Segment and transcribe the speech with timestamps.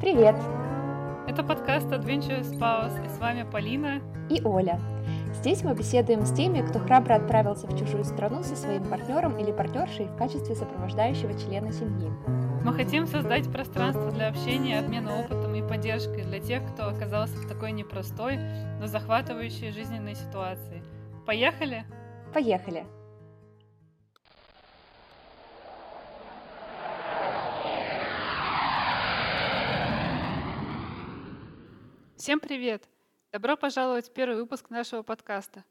[0.00, 0.36] Привет!
[1.26, 4.00] Это подкаст Adventure Spouse, и с вами Полина
[4.30, 4.80] и Оля.
[5.34, 9.50] Здесь мы беседуем с теми, кто храбро отправился в чужую страну со своим партнером или
[9.50, 12.12] партнершей в качестве сопровождающего члена семьи.
[12.64, 17.48] Мы хотим создать пространство для общения, обмена опытом и поддержкой для тех, кто оказался в
[17.48, 18.38] такой непростой,
[18.78, 20.80] но захватывающей жизненной ситуации.
[21.26, 21.84] Поехали?
[22.32, 22.86] Поехали!
[32.18, 32.82] Всем привет!
[33.30, 35.64] Добро пожаловать в первый выпуск нашего подкаста.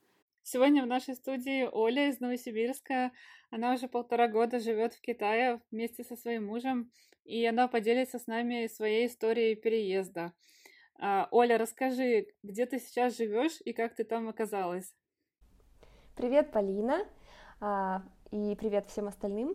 [0.44, 3.12] Сегодня в нашей студии Оля из Новосибирска.
[3.50, 6.90] Она уже полтора года живет в Китае вместе со своим мужем,
[7.26, 10.32] и она поделится с нами своей историей переезда.
[10.98, 14.96] А, Оля, расскажи, где ты сейчас живешь и как ты там оказалась?
[16.16, 17.05] Привет, Полина,
[17.60, 19.54] а, и привет всем остальным.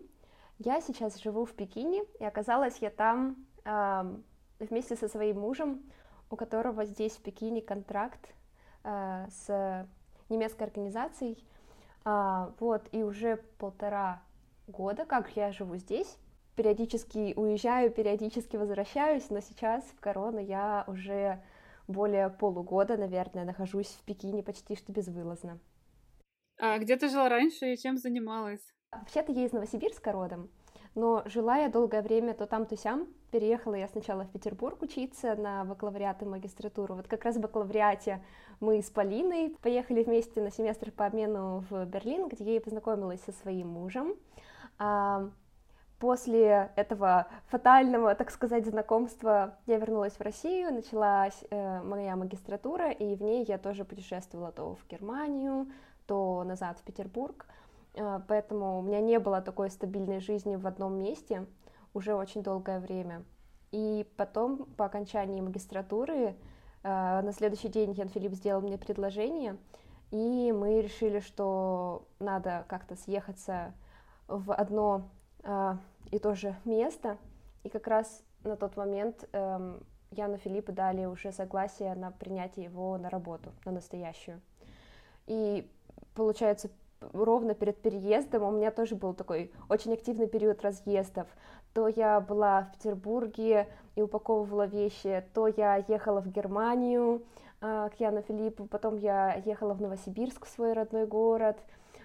[0.58, 3.46] Я сейчас живу в Пекине, и оказалась я там
[4.58, 5.90] вместе со своим мужем
[6.32, 8.34] у которого здесь в Пекине контракт
[8.84, 9.86] э, с
[10.30, 11.44] немецкой организацией.
[12.04, 14.22] А, вот, и уже полтора
[14.66, 16.16] года, как я живу здесь.
[16.56, 21.42] Периодически уезжаю, периодически возвращаюсь, но сейчас в корону я уже
[21.86, 25.60] более полугода, наверное, нахожусь в Пекине почти что безвылазно.
[26.58, 28.62] А где ты жила раньше и чем занималась?
[28.90, 30.50] Вообще-то я из Новосибирска родом,
[30.94, 33.06] но жила я долгое время то там, то сям.
[33.30, 36.94] Переехала я сначала в Петербург учиться на бакалавриат и магистратуру.
[36.94, 38.22] Вот как раз в бакалавриате
[38.60, 43.32] мы с Полиной поехали вместе на семестр по обмену в Берлин, где я познакомилась со
[43.32, 44.14] своим мужем.
[44.78, 45.30] А,
[45.98, 53.14] после этого фатального, так сказать, знакомства я вернулась в Россию, началась э, моя магистратура, и
[53.14, 55.68] в ней я тоже путешествовала то в Германию,
[56.06, 57.46] то назад в Петербург.
[57.96, 61.46] А, поэтому у меня не было такой стабильной жизни в одном месте
[61.94, 63.24] уже очень долгое время.
[63.70, 66.36] И потом, по окончании магистратуры,
[66.82, 69.56] а, на следующий день Ян Филипп сделал мне предложение,
[70.10, 73.72] и мы решили, что надо как-то съехаться
[74.28, 75.08] в одно
[75.42, 75.78] а,
[76.10, 77.18] и то же место.
[77.64, 82.98] И как раз на тот момент эм, Яну Филиппу дали уже согласие на принятие его
[82.98, 84.40] на работу, на настоящую.
[85.26, 85.70] И
[86.14, 86.70] получается,
[87.12, 91.26] ровно перед переездом у меня тоже был такой очень активный период разъездов.
[91.74, 97.22] То я была в Петербурге и упаковывала вещи, то я ехала в Германию
[97.60, 101.58] э, к Яну Филиппу, потом я ехала в Новосибирск, в свой родной город,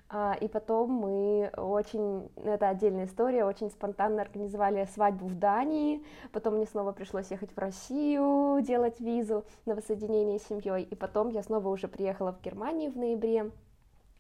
[0.09, 6.55] э, и потом мы очень, это отдельная история, очень спонтанно организовали свадьбу в Дании, потом
[6.55, 11.43] мне снова пришлось ехать в Россию, делать визу на воссоединение с семьей, и потом я
[11.43, 13.51] снова уже приехала в Германию в ноябре,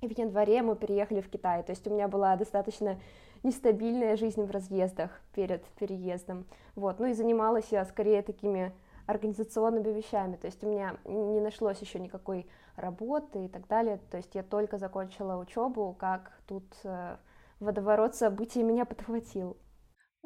[0.01, 1.63] и в январе мы переехали в Китай.
[1.63, 2.99] То есть у меня была достаточно
[3.43, 6.45] нестабильная жизнь в разъездах перед переездом.
[6.75, 6.99] Вот.
[6.99, 8.73] Ну и занималась я скорее такими
[9.05, 10.35] организационными вещами.
[10.35, 13.99] То есть у меня не нашлось еще никакой работы и так далее.
[14.11, 17.17] То есть я только закончила учебу, как тут э,
[17.59, 19.57] водоворот событий меня подхватил.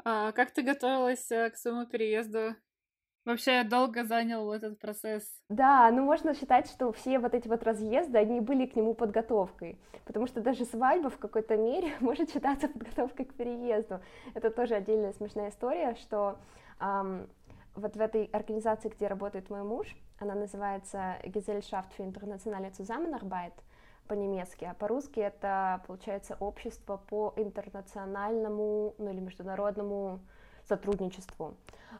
[0.03, 2.55] А как ты готовилась э, к своему переезду
[3.23, 5.23] Вообще долго занял этот процесс.
[5.49, 9.79] Да, ну можно считать, что все вот эти вот разъезды, они были к нему подготовкой,
[10.05, 13.99] потому что даже свадьба в какой-то мере может считаться подготовкой к переезду.
[14.33, 16.39] Это тоже отдельная смешная история, что
[16.79, 17.29] эм,
[17.75, 23.53] вот в этой организации, где работает мой муж, она называется Gesellschaft für internationale Zusammenarbeit
[24.07, 30.21] по-немецки, а по-русски это, получается, общество по интернациональному, ну или международному
[30.71, 31.55] сотрудничеству.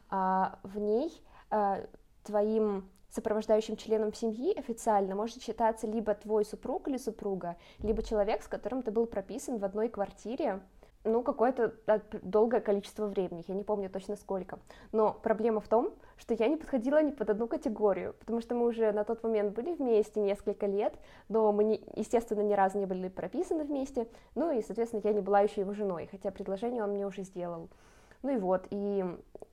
[0.08, 1.12] А, в ней
[1.50, 1.80] а,
[2.22, 8.48] твоим сопровождающим членом семьи официально может считаться либо твой супруг или супруга, либо человек, с
[8.48, 10.60] которым ты был прописан в одной квартире,
[11.04, 11.74] ну, какое-то
[12.22, 14.60] долгое количество времени, я не помню точно сколько.
[14.92, 18.66] Но проблема в том, что я не подходила ни под одну категорию, потому что мы
[18.66, 20.94] уже на тот момент были вместе несколько лет,
[21.28, 24.06] но мы, не, естественно, ни разу не были прописаны вместе,
[24.36, 27.68] ну и, соответственно, я не была еще его женой, хотя предложение он мне уже сделал.
[28.22, 29.04] Ну и вот, и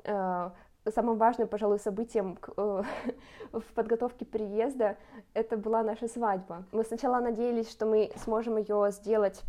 [0.03, 0.49] э,
[0.91, 2.83] самым важным, пожалуй, событием э,
[3.51, 4.97] в подготовке переезда
[5.33, 6.65] это была наша свадьба.
[6.71, 9.41] Мы сначала надеялись, что мы сможем ее сделать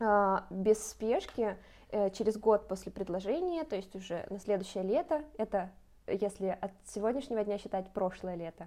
[0.00, 1.56] э, без спешки
[1.90, 5.22] э, через год после предложения, то есть уже на следующее лето.
[5.36, 5.70] Это
[6.06, 8.66] если от сегодняшнего дня считать прошлое лето,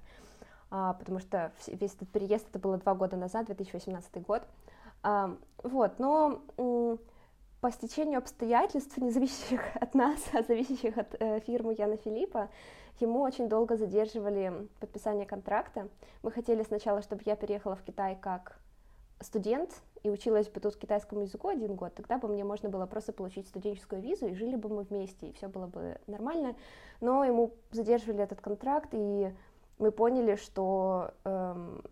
[0.69, 4.43] а, потому что весь этот переезд это было два года назад, 2018 год.
[5.03, 6.41] А, вот, но
[7.61, 12.49] по стечению обстоятельств, не зависящих от нас, а зависящих от э, фирмы Яна Филиппа,
[12.99, 15.87] ему очень долго задерживали подписание контракта.
[16.23, 18.59] Мы хотели сначала, чтобы я переехала в Китай как
[19.21, 19.69] студент
[20.01, 23.47] и училась бы тут китайскому языку один год, тогда бы мне можно было просто получить
[23.47, 26.55] студенческую визу, и жили бы мы вместе, и все было бы нормально.
[27.01, 29.31] Но ему задерживали этот контракт, и
[29.77, 31.83] мы поняли, что эм,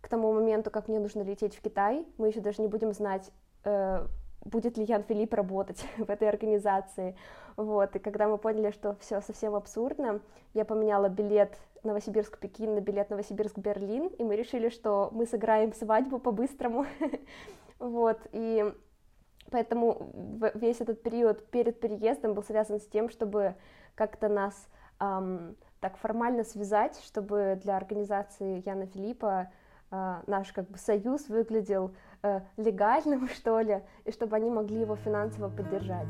[0.00, 3.30] к тому моменту, как мне нужно лететь в Китай, мы еще даже не будем знать,
[3.64, 4.06] э,
[4.44, 7.16] будет ли Ян Филипп работать в этой организации.
[7.56, 10.20] Вот, и когда мы поняли, что все совсем абсурдно,
[10.54, 16.86] я поменяла билет Новосибирск-Пекин на билет Новосибирск-Берлин, и мы решили, что мы сыграем свадьбу по-быстрому.
[17.78, 18.72] вот, и
[19.50, 23.56] поэтому весь этот период перед переездом был связан с тем, чтобы
[23.94, 24.68] как-то нас
[25.80, 29.50] так формально связать, чтобы для организации Яна Филиппа
[29.90, 34.96] э, наш как бы союз выглядел э, легальным, что ли, и чтобы они могли его
[34.96, 36.08] финансово поддержать.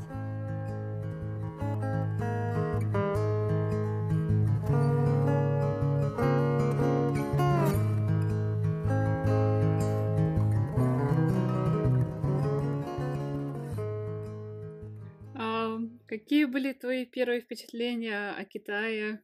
[16.11, 19.21] Какие были твои первые впечатления о Китае?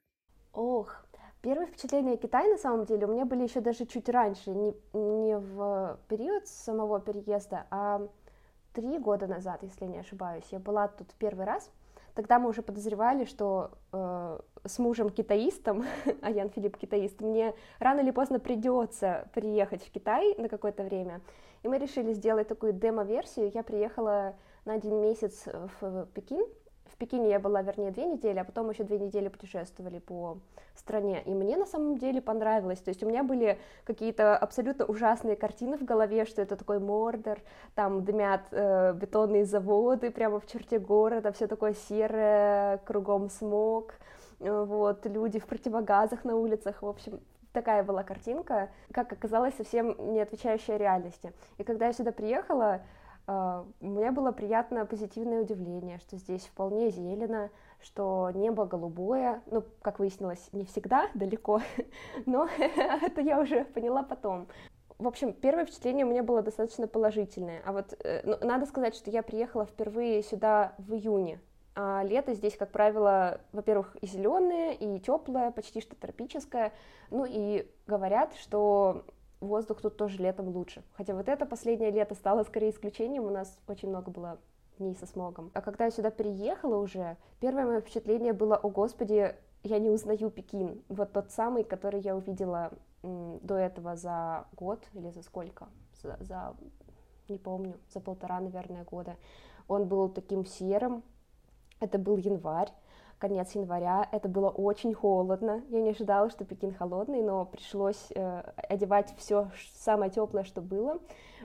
[0.53, 1.06] Ох,
[1.41, 4.75] первые впечатления о Китае на самом деле у меня были еще даже чуть раньше, не,
[4.93, 8.07] не в период самого переезда, а
[8.73, 10.45] три года назад, если не ошибаюсь.
[10.51, 11.71] Я была тут первый раз.
[12.13, 15.85] Тогда мы уже подозревали, что э, с мужем китаистом,
[16.21, 21.21] а Ян Филипп китаист, мне рано или поздно придется приехать в Китай на какое-то время.
[21.63, 23.51] И мы решили сделать такую демо-версию.
[23.53, 24.35] Я приехала
[24.65, 25.47] на один месяц
[25.79, 26.45] в Пекин,
[26.91, 30.37] в Пекине я была, вернее, две недели, а потом еще две недели путешествовали по
[30.75, 31.21] стране.
[31.25, 32.79] И мне на самом деле понравилось.
[32.79, 37.39] То есть у меня были какие-то абсолютно ужасные картины в голове, что это такой мордор,
[37.75, 43.95] там дымят э, бетонные заводы прямо в черте города, все такое серое, кругом смог,
[44.39, 47.19] э, вот, люди в противогазах на улицах, в общем,
[47.51, 51.33] такая была картинка, как оказалось, совсем не отвечающая реальности.
[51.57, 52.81] И когда я сюда приехала,
[53.27, 53.31] У
[53.81, 57.49] меня было приятное позитивное удивление, что здесь вполне зелено,
[57.81, 61.61] что небо голубое, ну, как выяснилось, не всегда далеко,
[62.25, 64.47] но это я уже поняла потом.
[64.97, 67.61] В общем, первое впечатление у меня было достаточно положительное.
[67.65, 71.39] А вот э, ну, надо сказать, что я приехала впервые сюда в июне.
[71.75, 76.73] А лето здесь, как правило, во-первых, и зеленое, и теплое, почти что тропическое.
[77.11, 79.05] Ну и говорят, что
[79.39, 80.83] воздух тут тоже летом лучше.
[80.93, 84.39] Хотя вот это последнее лето стало скорее исключением, у нас очень много было
[84.77, 85.51] дней со смогом.
[85.53, 90.29] А когда я сюда приехала уже, первое мое впечатление было, о господи, я не узнаю
[90.29, 90.81] Пекин.
[90.87, 92.71] Вот тот самый, который я увидела
[93.03, 95.67] до этого за год или за сколько?
[96.01, 96.55] За, за,
[97.27, 99.15] не помню, за полтора, наверное, года.
[99.67, 101.03] Он был таким серым,
[101.79, 102.71] это был январь,
[103.19, 104.07] конец января.
[104.11, 105.63] Это было очень холодно.
[105.69, 110.99] Я не ожидала, что Пекин холодный, но пришлось э, одевать все самое теплое, что было.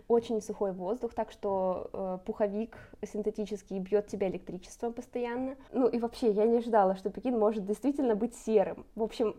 [0.08, 5.56] Очень сухой воздух, так что э, пуховик синтетический бьет тебя электричеством постоянно.
[5.72, 8.86] Ну и вообще, я не ожидала, что Пекин может действительно быть серым.
[8.94, 9.36] В общем,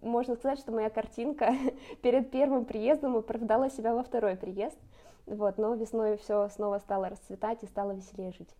[0.00, 1.54] можно сказать, что моя картинка
[2.02, 4.78] перед первым приездом оправдала себя во второй приезд.
[5.26, 8.54] Вот, но весной все снова стало расцветать и стало веселее жить.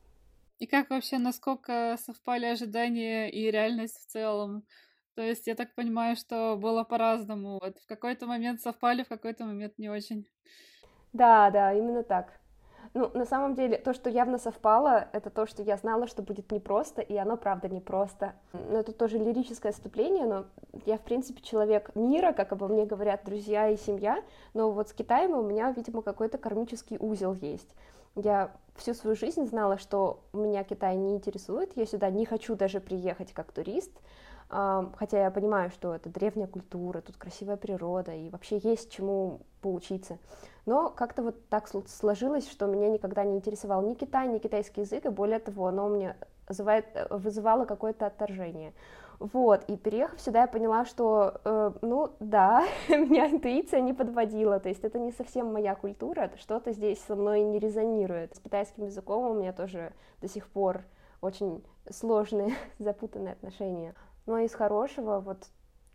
[0.59, 4.65] И как вообще, насколько совпали ожидания и реальность в целом?
[5.15, 7.61] То есть я так понимаю, что было по-разному.
[7.63, 10.27] Вот в какой-то момент совпали, в какой-то момент не очень.
[11.13, 12.41] Да, да, именно так.
[12.93, 16.53] Ну, на самом деле, то, что явно совпало, это то, что я знала, что будет
[16.53, 18.35] непросто, и оно, правда, непросто.
[18.53, 20.47] Но это тоже лирическое отступление, но
[20.87, 24.93] я, в принципе, человек мира, как обо мне говорят друзья и семья, но вот с
[24.93, 27.75] Китаем у меня, видимо, какой-то кармический узел есть.
[28.17, 32.81] Я всю свою жизнь знала, что меня Китай не интересует, я сюда не хочу даже
[32.81, 33.93] приехать как турист,
[34.49, 40.19] хотя я понимаю, что это древняя культура, тут красивая природа и вообще есть чему поучиться.
[40.67, 45.07] Но как-то вот так сложилось, что меня никогда не интересовал ни Китай, ни китайский язык,
[45.07, 46.17] и более того, оно мне
[46.49, 48.73] вызывает, вызывало какое-то отторжение.
[49.19, 54.69] Вот, и переехав сюда, я поняла, что, э, ну, да, меня интуиция не подводила, то
[54.69, 58.35] есть это не совсем моя культура, что-то здесь со мной не резонирует.
[58.35, 60.85] С китайским языком у меня тоже до сих пор
[61.21, 63.95] очень сложные, запутанные отношения.
[64.27, 65.47] Но из хорошего, вот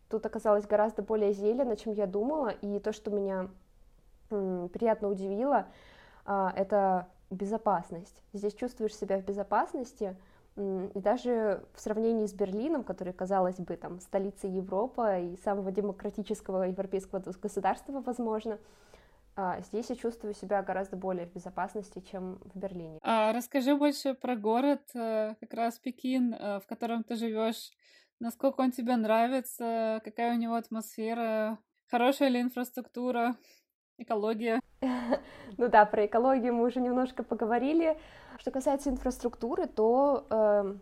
[0.10, 3.50] тут оказалось гораздо более зелено, чем я думала, и то, что меня
[4.32, 5.68] м, приятно удивило,
[6.26, 8.24] э, это безопасность.
[8.34, 10.16] Здесь чувствуешь себя в безопасности,
[10.60, 16.64] и даже в сравнении с Берлином, который, казалось бы, там, столицей Европы и самого демократического
[16.64, 18.60] европейского государства, возможно,
[19.36, 23.00] а, здесь я чувствую себя гораздо более в безопасности, чем в Берлине.
[23.04, 27.72] А, расскажи больше про город, э, как раз Пекин, э, в котором ты живешь.
[28.20, 33.38] Насколько он тебе нравится, какая у него атмосфера, хорошая ли инфраструктура?
[34.00, 34.60] экология.
[35.58, 37.98] Ну да, про экологию мы уже немножко поговорили.
[38.40, 40.74] Что касается инфраструктуры, то э,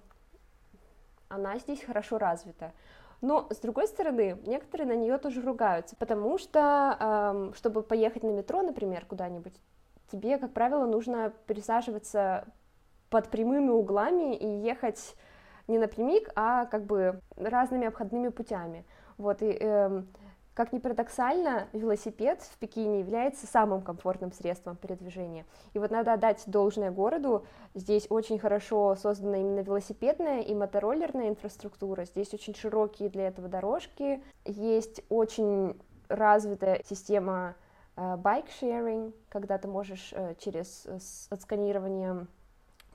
[1.28, 2.72] она здесь хорошо развита.
[3.20, 8.30] Но, с другой стороны, некоторые на нее тоже ругаются, потому что, э, чтобы поехать на
[8.30, 9.60] метро, например, куда-нибудь,
[10.12, 12.46] тебе, как правило, нужно пересаживаться
[13.10, 15.16] под прямыми углами и ехать
[15.68, 18.86] не напрямик, а как бы разными обходными путями.
[19.18, 20.04] Вот, и э,
[20.58, 25.46] как ни парадоксально, велосипед в Пекине является самым комфортным средством передвижения.
[25.74, 27.46] И вот надо отдать должное городу,
[27.76, 34.24] здесь очень хорошо создана именно велосипедная и мотороллерная инфраструктура, здесь очень широкие для этого дорожки,
[34.46, 37.54] есть очень развитая система
[37.96, 40.98] байк-шеринг, когда ты можешь э, через э,
[41.30, 42.26] отсканирование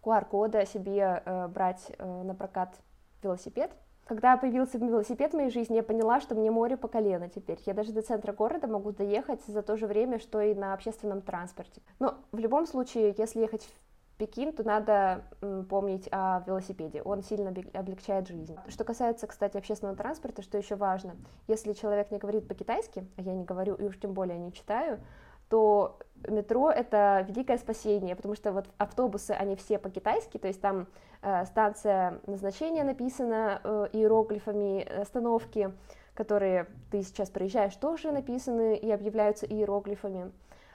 [0.03, 2.75] QR-кода себе э, брать на прокат
[3.23, 3.71] велосипед,
[4.05, 7.59] когда появился велосипед в моей жизни, я поняла, что мне море по колено теперь.
[7.67, 11.23] Я даже до центра города могу доехать за то же время, что и на общественном
[11.23, 11.81] транспорте.
[11.99, 15.25] Но в любом случае, если ехать в Пекин, то надо
[15.69, 17.03] помнить о велосипеде.
[17.03, 18.57] Он сильно облегчает жизнь.
[18.69, 21.17] Что касается, кстати, общественного транспорта, что еще важно,
[21.49, 25.01] если человек не говорит по-китайски, а я не говорю и уж тем более не читаю,
[25.49, 30.87] то метро— это великое спасение, потому что вот автобусы, они все по-китайски, то есть там
[31.23, 35.73] э, станция назначения написана э, иероглифами, остановки,
[36.15, 40.33] которые ты сейчас проезжаешь, тоже написаны и объявляются иероглифами.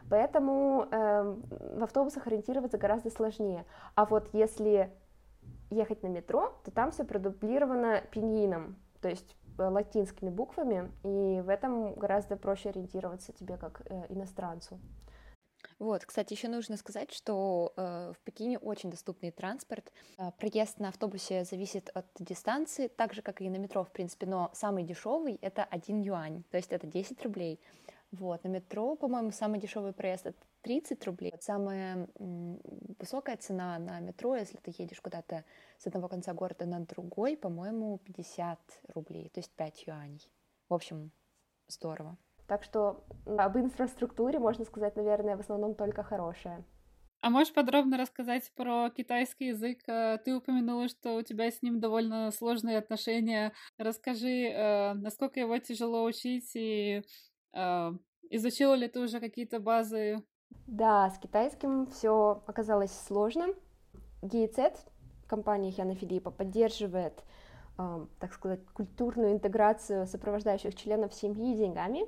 [0.09, 1.35] Поэтому э,
[1.77, 3.65] в автобусах ориентироваться гораздо сложнее.
[3.95, 4.89] А вот если
[5.69, 11.49] ехать на метро, то там все продублировано пиньином, то есть Э, латинскими буквами, и в
[11.49, 14.79] этом гораздо проще ориентироваться тебе как э, иностранцу.
[15.79, 19.91] Вот, кстати, еще нужно сказать, что э, в Пекине очень доступный транспорт.
[20.17, 24.25] Э, проезд на автобусе зависит от дистанции, так же, как и на метро, в принципе,
[24.25, 27.60] но самый дешевый это 1 юань, то есть это 10 рублей.
[28.12, 31.34] Вот, на метро, по-моему, самый дешевый проезд это 30 рублей.
[31.39, 35.43] Самая высокая цена на метро, если ты едешь куда-то
[35.77, 38.60] с одного конца города на другой, по-моему, 50
[38.96, 40.27] рублей, то есть 5 юаней.
[40.69, 41.12] В общем,
[41.67, 42.17] здорово.
[42.47, 46.63] Так что об инфраструктуре можно сказать, наверное, в основном только хорошее.
[47.19, 49.79] А можешь подробно рассказать про китайский язык?
[49.87, 53.53] Э, ты упомянула, что у тебя с ним довольно сложные отношения.
[53.77, 57.01] Расскажи, э, насколько его тяжело учить и
[57.53, 57.93] а,
[58.29, 60.23] изучила ли ты уже какие-то базы?
[60.67, 63.47] Да, с китайским все оказалось сложно.
[64.21, 64.77] GIZ,
[65.27, 67.23] компания Хяна Филиппа, поддерживает,
[67.79, 72.05] э, так сказать, культурную интеграцию сопровождающих членов семьи деньгами,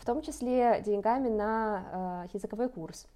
[0.00, 3.06] в том числе деньгами на э, языковой курс.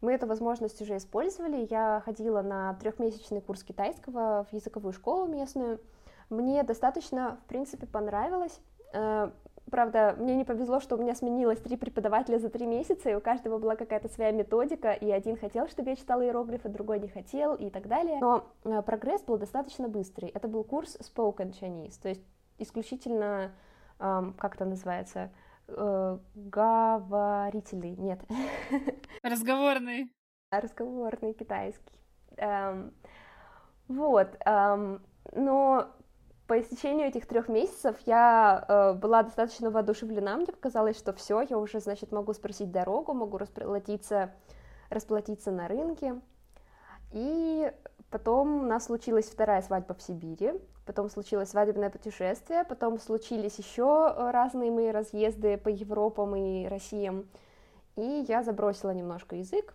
[0.00, 1.66] Мы эту возможность уже использовали.
[1.68, 5.80] Я ходила на трехмесячный курс китайского в языковую школу местную.
[6.30, 8.60] Мне достаточно, в принципе, понравилось.
[9.70, 13.20] Правда, мне не повезло, что у меня сменилось три преподавателя за три месяца, и у
[13.20, 17.54] каждого была какая-то своя методика, и один хотел, чтобы я читала иероглифы, другой не хотел,
[17.54, 18.18] и так далее.
[18.20, 20.30] Но э, прогресс был достаточно быстрый.
[20.30, 22.22] Это был курс Spoken Chinese, то есть
[22.58, 23.52] исключительно,
[23.98, 25.30] эм, как это называется,
[25.68, 28.20] э, говорительный, нет.
[29.22, 30.12] Разговорный.
[30.50, 32.00] Разговорный китайский.
[32.36, 32.94] Эм,
[33.88, 35.88] вот, эм, но
[36.46, 41.58] по истечению этих трех месяцев я э, была достаточно воодушевлена, мне показалось, что все, я
[41.58, 44.34] уже, значит, могу спросить дорогу, могу расплатиться,
[44.88, 46.20] расплатиться на рынке.
[47.12, 47.70] И
[48.10, 50.52] потом у нас случилась вторая свадьба в Сибири,
[50.86, 57.28] потом случилось свадебное путешествие, потом случились еще э, разные мои разъезды по Европам и Россиям.
[57.96, 59.74] И я забросила немножко язык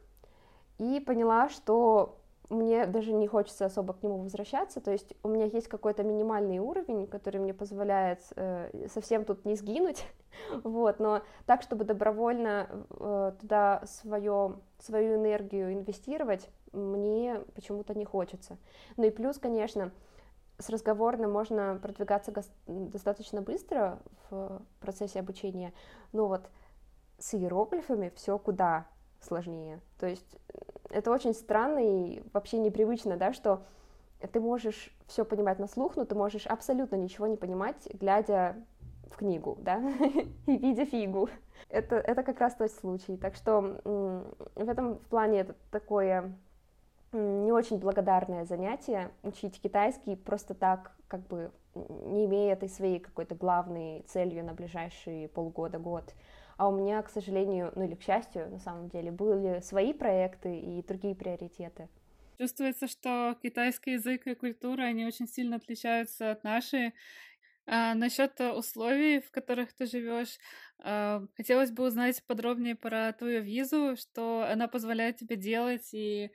[0.80, 5.46] и поняла, что мне даже не хочется особо к нему возвращаться, то есть у меня
[5.46, 10.06] есть какой-то минимальный уровень, который мне позволяет э, совсем тут не сгинуть,
[10.64, 18.58] вот, но так, чтобы добровольно э, туда свое, свою энергию инвестировать, мне почему-то не хочется.
[18.98, 19.92] Ну и плюс, конечно,
[20.60, 22.34] с разговорным можно продвигаться
[22.68, 24.00] достаточно быстро
[24.30, 25.74] в процессе обучения,
[26.12, 26.50] но вот
[27.18, 28.86] с иероглифами все куда
[29.22, 29.80] сложнее.
[30.00, 30.38] То есть
[30.90, 33.64] это очень странно и вообще непривычно, да, что
[34.32, 38.56] ты можешь все понимать на слух, но ты можешь абсолютно ничего не понимать, глядя
[39.14, 39.82] в книгу, да,
[40.48, 41.30] и видя фигу.
[41.70, 43.16] Это, это как раз тот случай.
[43.18, 43.80] Так что
[44.56, 46.34] в этом плане это такое
[47.12, 53.36] не очень благодарное занятие учить китайский просто так, как бы не имея этой своей какой-то
[53.36, 56.14] главной целью на ближайшие полгода-год
[56.58, 60.60] а у меня, к сожалению, ну или к счастью, на самом деле, были свои проекты
[60.60, 61.90] и другие приоритеты.
[62.38, 66.94] Чувствуется, что китайский язык и культура, они очень сильно отличаются от нашей.
[67.66, 70.38] А насчет условий, в которых ты живешь,
[70.80, 76.32] а, хотелось бы узнать подробнее про твою визу, что она позволяет тебе делать и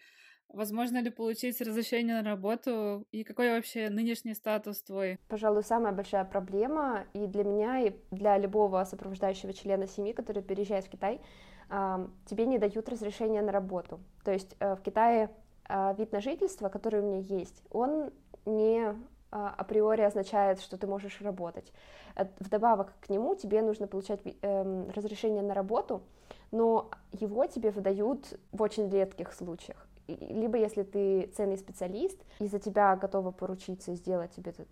[0.51, 5.19] Возможно ли получить разрешение на работу и какой вообще нынешний статус твой?
[5.29, 10.87] Пожалуй, самая большая проблема и для меня, и для любого сопровождающего члена семьи, который переезжает
[10.87, 11.21] в Китай,
[11.69, 14.01] тебе не дают разрешения на работу.
[14.25, 15.31] То есть э, в Китае
[15.69, 18.11] а, вид на жительство, который у меня есть, он
[18.47, 18.95] не
[19.31, 21.73] априори означает, что ты можешь работать.
[22.17, 26.03] Э, вдобавок к нему тебе нужно получать эм, разрешение на работу,
[26.51, 32.59] но его тебе выдают в очень редких случаях либо если ты ценный специалист, и за
[32.59, 34.69] тебя готова поручиться сделать тебе этот,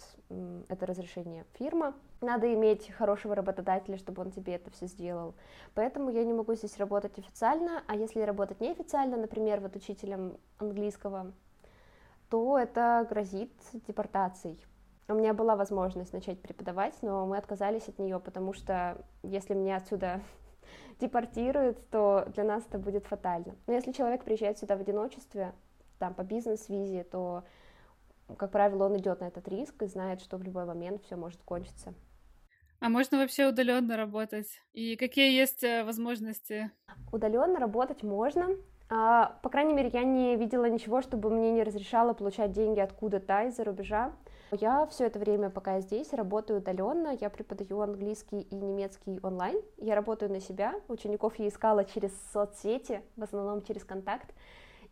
[0.69, 5.35] это разрешение фирма, надо иметь хорошего работодателя, чтобы он тебе это все сделал.
[5.75, 11.33] Поэтому я не могу здесь работать официально, а если работать неофициально, например, вот учителем английского,
[12.31, 13.53] то это грозит
[13.87, 14.65] депортацией.
[15.09, 19.77] У меня была возможность начать преподавать, но мы отказались от нее, потому что если мне
[19.77, 20.21] отсюда
[21.01, 23.55] депортируют, то для нас это будет фатально.
[23.67, 25.53] Но если человек приезжает сюда в одиночестве,
[25.99, 27.45] там, по бизнес-визе, то,
[28.37, 31.41] как правило, он идет на этот риск и знает, что в любой момент все может
[31.43, 31.95] кончиться.
[32.81, 34.61] А можно вообще удаленно работать?
[34.73, 36.71] И какие есть э, возможности?
[37.11, 38.49] Удаленно работать можно.
[38.89, 43.45] А, по крайней мере, я не видела ничего, чтобы мне не разрешало получать деньги откуда-то
[43.49, 44.13] из-за рубежа.
[44.53, 47.17] Я все это время, пока я здесь, работаю удаленно.
[47.21, 49.61] Я преподаю английский и немецкий онлайн.
[49.79, 50.75] Я работаю на себя.
[50.87, 54.33] Учеников я искала через соцсети, в основном через контакт.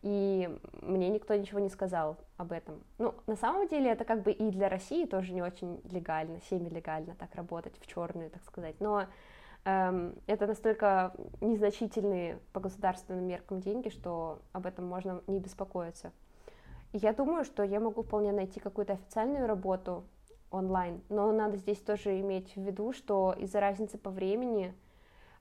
[0.03, 0.51] И
[0.83, 2.83] мне никто ничего не сказал об этом.
[2.99, 7.15] Ну, на самом деле, это как бы и для России тоже не очень легально, семи-легально
[7.15, 8.75] так работать в черную, так сказать.
[8.81, 9.07] Но
[9.64, 16.12] это настолько незначительные по государственным меркам деньги, что об этом можно не беспокоиться.
[16.92, 20.04] Я думаю, что я могу вполне найти какую-то официальную работу
[20.50, 24.75] онлайн, но надо здесь тоже иметь в виду, что из-за разницы по времени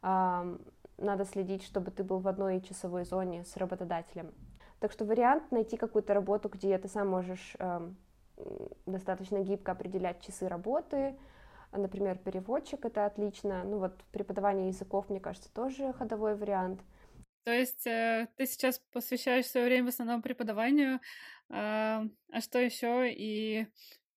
[0.01, 0.57] э,
[0.97, 4.33] надо следить, чтобы ты был в одной часовой зоне с работодателем.
[4.79, 7.89] Так что вариант найти какую-то работу, где ты сам можешь э,
[8.85, 11.15] достаточно гибко определять часы работы,
[11.77, 16.81] например, переводчик это отлично, ну вот преподавание языков, мне кажется, тоже ходовой вариант.
[17.43, 21.01] То есть э, ты сейчас посвящаешь свое время в основном преподаванию,
[21.49, 23.67] а, а что еще и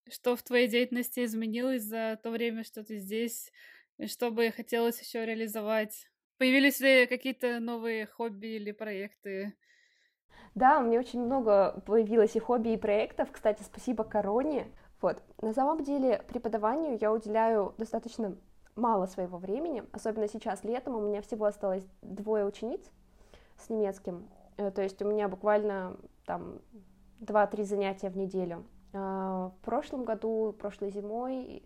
[0.08, 3.52] что в твоей деятельности изменилось за то время, что ты здесь,
[3.98, 6.08] и что бы хотелось еще реализовать?
[6.38, 9.54] Появились ли какие-то новые хобби или проекты?
[10.54, 13.30] Да, у меня очень много появилось и хобби, и проектов.
[13.32, 14.68] Кстати, спасибо Короне.
[15.00, 15.22] Вот.
[15.40, 18.36] На самом деле преподаванию я уделяю достаточно
[18.76, 20.96] мало своего времени, особенно сейчас летом.
[20.96, 22.80] У меня всего осталось двое учениц
[23.58, 24.28] с немецким.
[24.56, 26.60] Э, то есть у меня буквально там
[27.20, 28.64] 2-3 занятия в неделю.
[28.92, 31.62] А, в прошлом году, прошлой зимой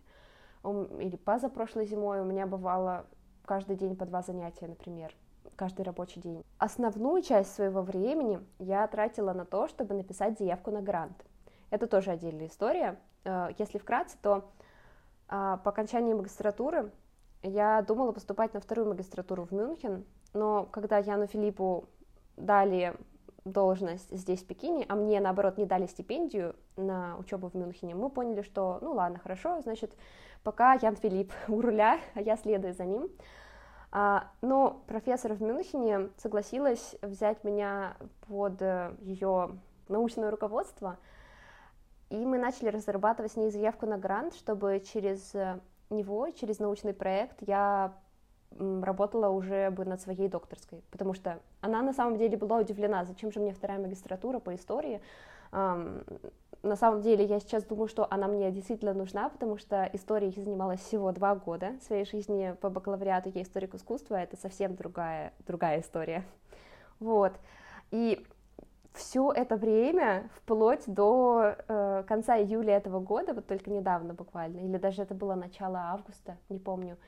[0.63, 3.07] или позапрошлой зимой у меня бывало
[3.47, 5.15] каждый день по два занятия, например,
[5.57, 6.45] каждый рабочий день.
[6.59, 11.25] Основную часть своего времени я тратила на то, чтобы написать заявку на грант.
[11.71, 12.99] Это тоже отдельная история.
[13.25, 14.51] А, если вкратце, то
[15.29, 16.91] а, по окончании магистратуры
[17.43, 20.05] я думала поступать на вторую магистратуру в Мюнхен,
[20.35, 21.89] но когда Яну Филиппу
[22.37, 22.95] дали
[23.45, 28.11] должность здесь, в Пекине, а мне, наоборот, не дали стипендию на учебу в Мюнхене, мы
[28.11, 29.97] поняли, что, ну ладно, хорошо, значит,
[30.43, 33.09] пока Ян Филипп у руля, а я следую за ним.
[33.93, 37.97] А, но профессор в Мюнхене согласилась взять меня
[38.29, 40.97] под э, ее научное руководство,
[42.11, 46.93] и мы начали разрабатывать с ней заявку на грант, чтобы через э, него, через научный
[46.93, 47.95] проект я
[48.59, 53.31] работала уже бы над своей докторской, потому что она на самом деле была удивлена, зачем
[53.31, 55.01] же мне вторая магистратура по истории.
[55.53, 60.43] На самом деле я сейчас думаю, что она мне действительно нужна, потому что историей я
[60.43, 65.81] занималась всего два года своей жизни по бакалавриату, я историк искусства, это совсем другая, другая
[65.81, 66.25] история.
[66.99, 67.33] Вот.
[67.91, 68.27] И
[69.01, 74.77] все это время, вплоть до э, конца июля этого года, вот только недавно буквально, или
[74.77, 76.99] даже это было начало августа, не помню,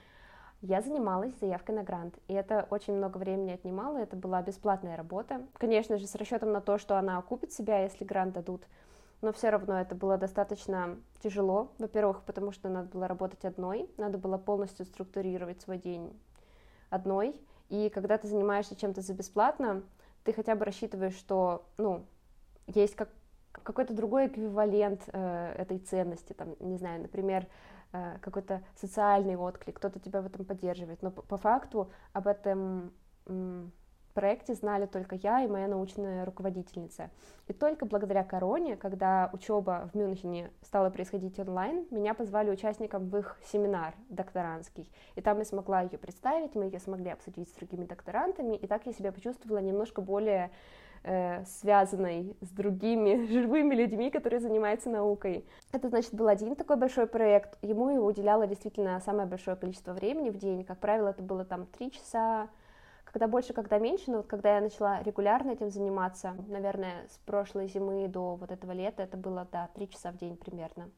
[0.63, 5.43] я занималась заявкой на грант, и это очень много времени отнимало, это была бесплатная работа,
[5.59, 8.63] конечно же, с расчетом на то, что она окупит себя, если грант дадут,
[9.21, 14.17] но все равно это было достаточно тяжело, во-первых, потому что надо было работать одной, надо
[14.17, 16.19] было полностью структурировать свой день
[16.89, 19.83] одной, и когда ты занимаешься чем-то за бесплатно,
[20.25, 22.05] ты хотя бы рассчитываешь, что, ну,
[22.67, 23.09] есть как
[23.53, 27.47] какой-то другой эквивалент э, этой ценности, там, не знаю, например,
[27.95, 31.03] Э, какой-то социальный отклик, кто-то тебя в этом поддерживает.
[31.03, 32.95] Но по, по факту об этом
[34.13, 37.11] проекте знали только я и моя научная руководительница.
[37.49, 43.17] И только благодаря короне, когда учеба в Мюнхене стала происходить онлайн, меня позвали участникам в
[43.17, 44.91] их семинар докторантский.
[45.17, 48.87] И там я смогла ее представить, мы ее смогли обсудить с другими докторантами, и так
[48.87, 50.51] я себя почувствовала немножко более
[51.05, 55.45] э, связанной с другими живыми людьми, которые занимаются наукой.
[55.73, 57.59] Это, значит, был один такой большой проект.
[57.63, 60.65] Ему его уделяло действительно самое большое количество времени в день.
[60.65, 62.49] Как правило, это было там три часа,
[63.13, 67.69] когда больше, когда меньше, но вот когда я начала регулярно этим заниматься, наверное, с прошлой
[67.69, 70.91] зимы до вот этого лета, это было, да, три часа в день примерно.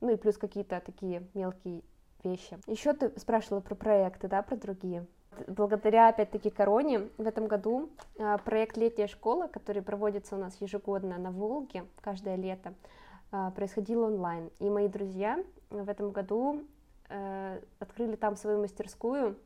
[0.00, 1.82] Ну и плюс какие-то такие мелкие
[2.22, 2.58] вещи.
[2.66, 5.06] Еще ты спрашивала про проекты, да, про другие
[5.46, 11.18] благодаря, опять-таки, короне в этом году а, проект «Летняя школа», который проводится у нас ежегодно
[11.18, 12.74] на Волге каждое лето,
[13.30, 14.50] а, происходил онлайн.
[14.58, 16.62] И мои друзья в этом году
[17.10, 19.36] э, открыли там свою мастерскую.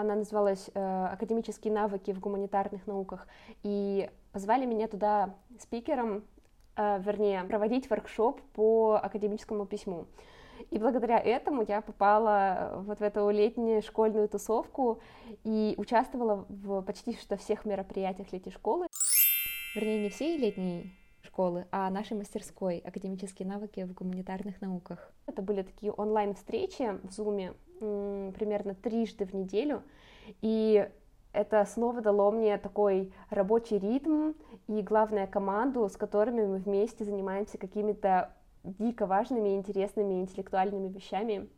[0.00, 3.28] Она называлась э, «Академические навыки в гуманитарных науках».
[3.62, 6.24] И позвали меня туда спикером,
[6.76, 10.06] э, вернее, проводить воркшоп по академическому письму.
[10.70, 15.02] И благодаря этому я попала вот в эту летнюю школьную тусовку
[15.44, 18.86] и участвовала в почти что всех мероприятиях летней школы.
[19.74, 25.12] Вернее, не всей летней школы, а нашей мастерской «Академические навыки в гуманитарных науках».
[25.26, 29.82] Это были такие онлайн-встречи в Зуме примерно трижды в неделю,
[30.40, 30.88] и
[31.32, 34.32] это снова дало мне такой рабочий ритм
[34.66, 41.48] и, главное, команду, с которыми мы вместе занимаемся какими-то дико важными, интересными, интеллектуальными вещами.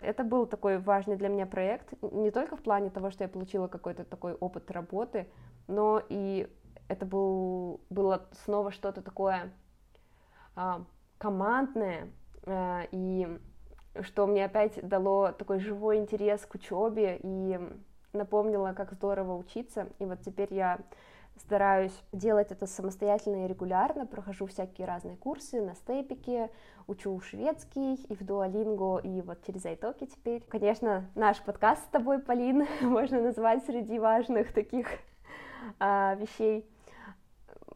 [0.00, 3.68] Это был такой важный для меня проект, не только в плане того, что я получила
[3.68, 5.28] какой-то такой опыт работы,
[5.66, 6.48] но и
[6.88, 9.52] это был, было снова что-то такое
[10.54, 10.84] а,
[11.18, 12.10] командное,
[12.46, 13.38] а, и
[14.02, 17.58] что мне опять дало такой живой интерес к учебе и
[18.12, 19.88] напомнило, как здорово учиться.
[19.98, 20.78] И вот теперь я
[21.40, 26.50] стараюсь делать это самостоятельно и регулярно, прохожу всякие разные курсы на степике,
[26.86, 30.42] учу шведский и в дуалинго, и вот через айтоки теперь.
[30.48, 34.88] Конечно, наш подкаст с тобой, Полин, можно назвать среди важных таких
[35.78, 36.68] а, вещей.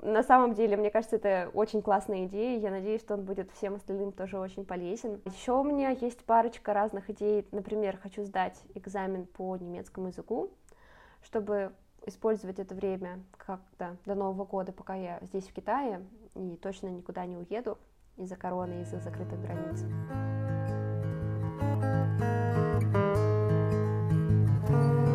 [0.02, 3.76] На самом деле, мне кажется, это очень классная идея, я надеюсь, что он будет всем
[3.76, 5.20] остальным тоже очень полезен.
[5.26, 10.50] Еще у меня есть парочка разных идей, например, хочу сдать экзамен по немецкому языку,
[11.22, 11.72] чтобы
[12.04, 16.04] использовать это время как-то до Нового года, пока я здесь, в Китае,
[16.34, 17.78] и точно никуда не уеду
[18.16, 19.84] из-за короны, из-за закрытых границ.
[24.68, 25.11] И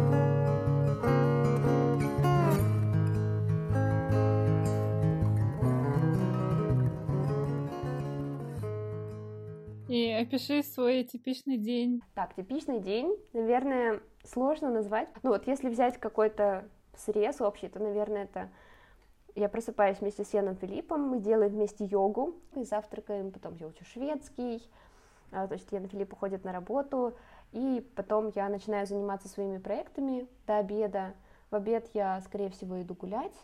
[10.28, 12.02] опиши свой типичный день.
[12.14, 15.10] Так, типичный день, наверное, сложно назвать.
[15.24, 18.50] Ну вот если взять какой-то срез общий, то, наверное, это
[19.36, 23.86] я просыпаюсь вместе с Яном Филиппом, мы делаем вместе йогу, и завтракаем, потом я учу
[23.86, 24.68] шведский,
[25.52, 27.16] есть Ян Филипп уходит на работу,
[27.52, 31.14] и потом я начинаю заниматься своими проектами до обеда.
[31.52, 33.36] В обед я, скорее всего, иду гулять,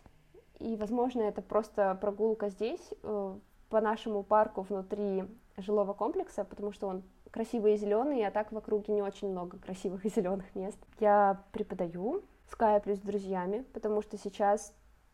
[0.60, 3.38] и, возможно, это просто прогулка здесь, э,
[3.70, 5.26] по нашему парку внутри
[5.58, 9.58] жилого комплекса, потому что он красивый и зеленый, а так в округе не очень много
[9.58, 10.78] красивых и зеленых мест.
[11.00, 14.74] Я преподаю, скайплюсь с друзьями, потому что сейчас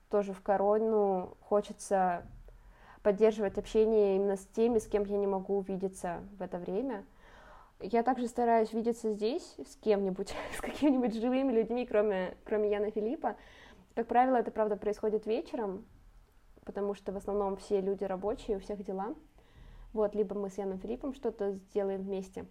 [0.09, 2.25] тоже в корону хочется
[3.03, 7.05] поддерживать общение именно с теми, с кем я не могу увидеться в это время.
[7.79, 13.37] Я также стараюсь видеться здесь с кем-нибудь, с какими-нибудь живыми людьми, кроме, кроме Яна Филиппа.
[13.95, 15.85] Как правило, это, правда, происходит вечером,
[16.65, 19.15] потому что в основном все люди рабочие, у всех дела.
[19.93, 22.45] Вот, либо мы с Яном Филиппом что-то сделаем вместе.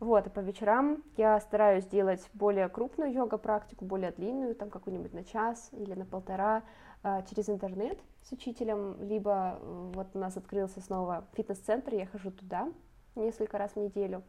[0.00, 5.22] Вот, и по вечерам я стараюсь делать более крупную йога-практику, более длинную, там какую-нибудь на
[5.22, 6.64] час или на полтора,
[7.04, 12.30] а, через интернет с учителем, либо э, вот у нас открылся снова фитнес-центр, я хожу
[12.30, 12.68] туда
[13.14, 14.22] несколько раз в неделю,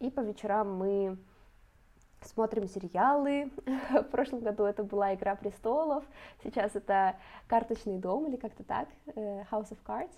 [0.00, 1.18] и по вечерам мы
[2.22, 3.50] смотрим сериалы.
[3.90, 6.04] В прошлом году это была «Игра престолов»,
[6.42, 10.14] сейчас это «Карточный дом» или как-то так, э, «House of Cards»,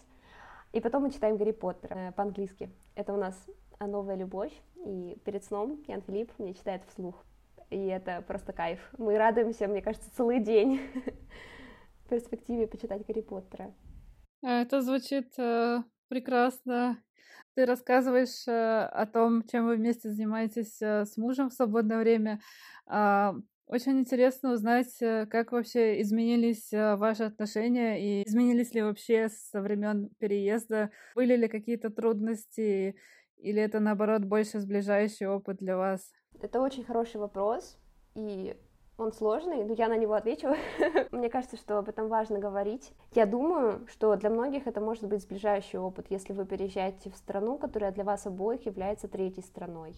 [0.72, 2.70] и потом мы читаем «Гарри Поттера» э, по-английски.
[2.94, 3.35] Это у нас
[3.80, 4.52] новая любовь,
[4.87, 7.24] и перед сном Ян Филипп мне читает вслух.
[7.70, 8.78] И это просто кайф.
[8.98, 10.80] Мы радуемся, мне кажется, целый день
[12.04, 13.74] в перспективе почитать Гарри Поттера.
[14.42, 17.02] А, это звучит э, прекрасно.
[17.54, 22.40] Ты рассказываешь э, о том, чем вы вместе занимаетесь э, с мужем в свободное время.
[22.90, 23.32] Э,
[23.72, 29.62] очень интересно узнать, э, как вообще изменились э, ваши отношения и изменились ли вообще со
[29.62, 30.90] времен переезда.
[31.14, 32.96] Были ли какие-то трудности
[33.38, 36.12] или это, наоборот, больше сближающий опыт для вас?
[36.42, 37.78] Это очень хороший вопрос,
[38.14, 38.54] и
[38.98, 40.48] он сложный, но я на него отвечу.
[41.11, 42.92] Мне кажется, что об этом важно говорить.
[43.14, 47.56] Я думаю, что для многих это может быть сближающий опыт, если вы переезжаете в страну,
[47.56, 49.94] которая для вас обоих является третьей страной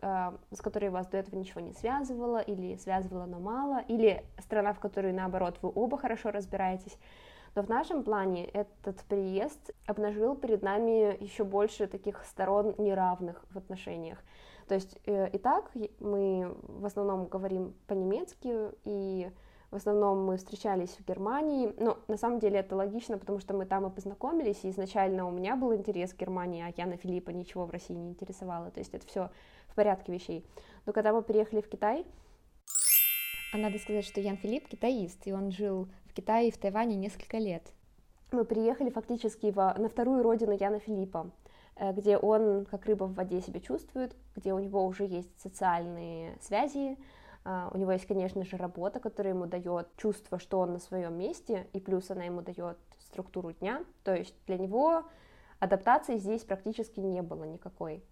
[0.00, 4.80] с которой вас до этого ничего не связывало, или связывало, но мало, или страна, в
[4.80, 6.96] которой, наоборот, вы оба хорошо разбираетесь.
[7.54, 13.58] Но в нашем плане этот приезд обнажил перед нами еще больше таких сторон неравных в
[13.58, 14.18] отношениях.
[14.68, 19.30] То есть э, и так мы в основном говорим по-немецки, и
[19.70, 21.74] в основном мы встречались в Германии.
[21.78, 25.30] Но на самом деле это логично, потому что мы там и познакомились, и изначально у
[25.30, 28.70] меня был интерес к Германии, а Яна Филиппа ничего в России не интересовало.
[28.70, 29.30] То есть это все
[29.78, 30.44] порядке вещей.
[30.86, 32.04] Но когда мы приехали в Китай,
[33.52, 36.96] а надо сказать, что Ян Филипп китаист, и он жил в Китае и в Тайване
[36.96, 37.62] несколько лет.
[38.32, 41.30] Мы приехали фактически в, на вторую родину Яна Филиппа.
[41.78, 46.36] Э, где он как рыба в воде себя чувствует, где у него уже есть социальные
[46.40, 46.98] связи,
[47.44, 51.16] а, у него есть, конечно же, работа, которая ему дает чувство, что он на своем
[51.16, 53.84] месте, и плюс она ему дает структуру дня.
[54.02, 55.04] То есть для него
[55.60, 58.02] адаптации здесь практически не было никакой.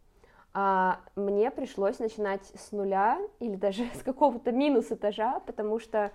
[0.59, 6.13] А мне пришлось начинать с нуля или даже с какого-то минус этажа, потому что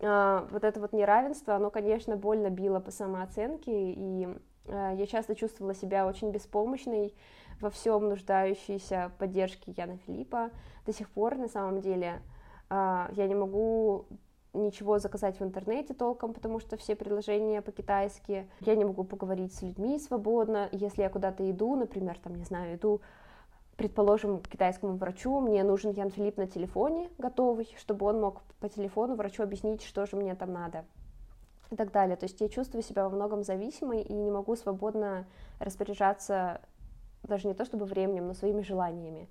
[0.00, 4.28] а, вот это вот неравенство, оно, конечно, больно било по самооценке, и
[4.66, 7.14] Э, я часто чувствовала себя очень беспомощной
[7.60, 10.50] во всем нуждающейся поддержке Яна Филиппа.
[10.86, 12.22] До сих пор, на самом деле,
[12.70, 14.06] э, я не могу
[14.54, 18.48] ничего заказать в интернете толком, потому что все предложения по-китайски.
[18.60, 20.68] Я не могу поговорить с людьми свободно.
[20.72, 23.00] Если я куда-то иду, например, там, не знаю, иду,
[23.82, 29.16] предположим, китайскому врачу, мне нужен Ян Филипп на телефоне готовый, чтобы он мог по телефону
[29.16, 30.84] врачу объяснить, что же мне там надо
[31.72, 32.16] и так далее.
[32.16, 35.26] То есть я чувствую себя во многом зависимой и не могу свободно
[35.58, 36.60] распоряжаться
[37.24, 39.28] даже не то чтобы временем, но своими желаниями.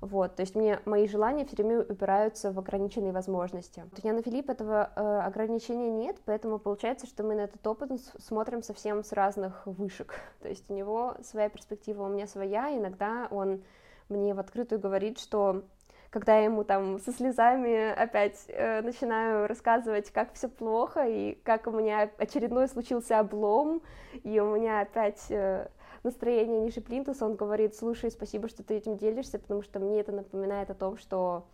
[0.00, 3.84] Вот, то есть мне мои желания все время упираются в ограниченные возможности.
[3.96, 8.64] У Яна Филипп этого э, ограничения нет, поэтому получается, что мы на этот опыт смотрим
[8.64, 10.14] совсем с разных вышек.
[10.42, 12.76] То есть у него своя перспектива, у меня своя.
[12.76, 13.62] Иногда он
[14.08, 15.64] мне в открытую говорит, что
[16.10, 21.66] когда я ему там со слезами опять э, начинаю рассказывать, как все плохо, и как
[21.66, 23.82] у меня очередной случился облом,
[24.22, 25.68] и у меня опять э,
[26.04, 30.12] настроение ниже плинтуса, он говорит, слушай, спасибо, что ты этим делишься, потому что мне это
[30.12, 31.46] напоминает о том, что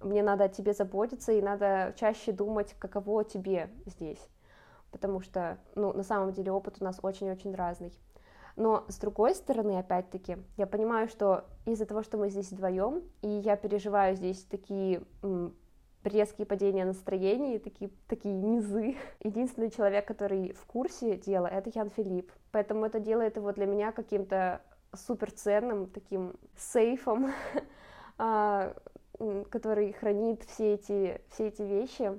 [0.00, 4.24] мне надо о тебе заботиться, и надо чаще думать, каково тебе здесь,
[4.92, 7.92] потому что, ну, на самом деле опыт у нас очень-очень разный.
[8.56, 13.28] Но с другой стороны, опять-таки, я понимаю, что из-за того, что мы здесь вдвоем, и
[13.28, 15.02] я переживаю здесь такие
[16.02, 18.96] резкие падения настроения, такие, такие низы.
[19.22, 22.32] Единственный человек, который в курсе дела, это Ян Филипп.
[22.50, 24.62] Поэтому это делает его для меня каким-то
[24.94, 27.32] суперценным, таким сейфом,
[28.18, 28.74] а,
[29.50, 32.18] который хранит все эти, все эти вещи.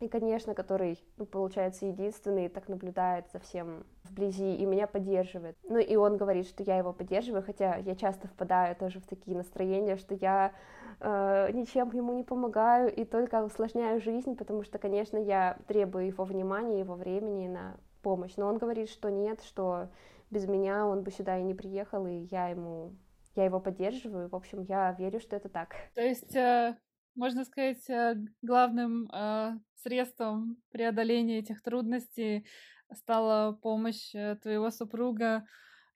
[0.00, 5.58] И, конечно, который, ну, получается, единственный так наблюдает за всем вблизи и меня поддерживает.
[5.62, 9.36] Ну и он говорит, что я его поддерживаю, хотя я часто впадаю тоже в такие
[9.36, 10.52] настроения, что я
[11.00, 16.24] э, ничем ему не помогаю и только усложняю жизнь, потому что, конечно, я требую его
[16.24, 18.32] внимания, его времени на помощь.
[18.38, 19.88] Но он говорит, что нет, что
[20.30, 22.92] без меня он бы сюда и не приехал, и я ему
[23.36, 24.28] я его поддерживаю.
[24.28, 25.74] В общем, я верю, что это так.
[25.94, 26.74] То есть э,
[27.14, 32.46] можно сказать, э, главным э, средством преодоления этих трудностей
[32.92, 35.44] стала помощь э, твоего супруга.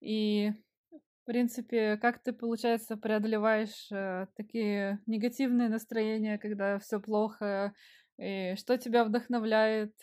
[0.00, 0.52] И,
[0.90, 3.88] в принципе, как ты, получается, преодолеваешь
[4.36, 7.72] такие негативные настроения, когда все плохо,
[8.18, 9.94] и что тебя вдохновляет,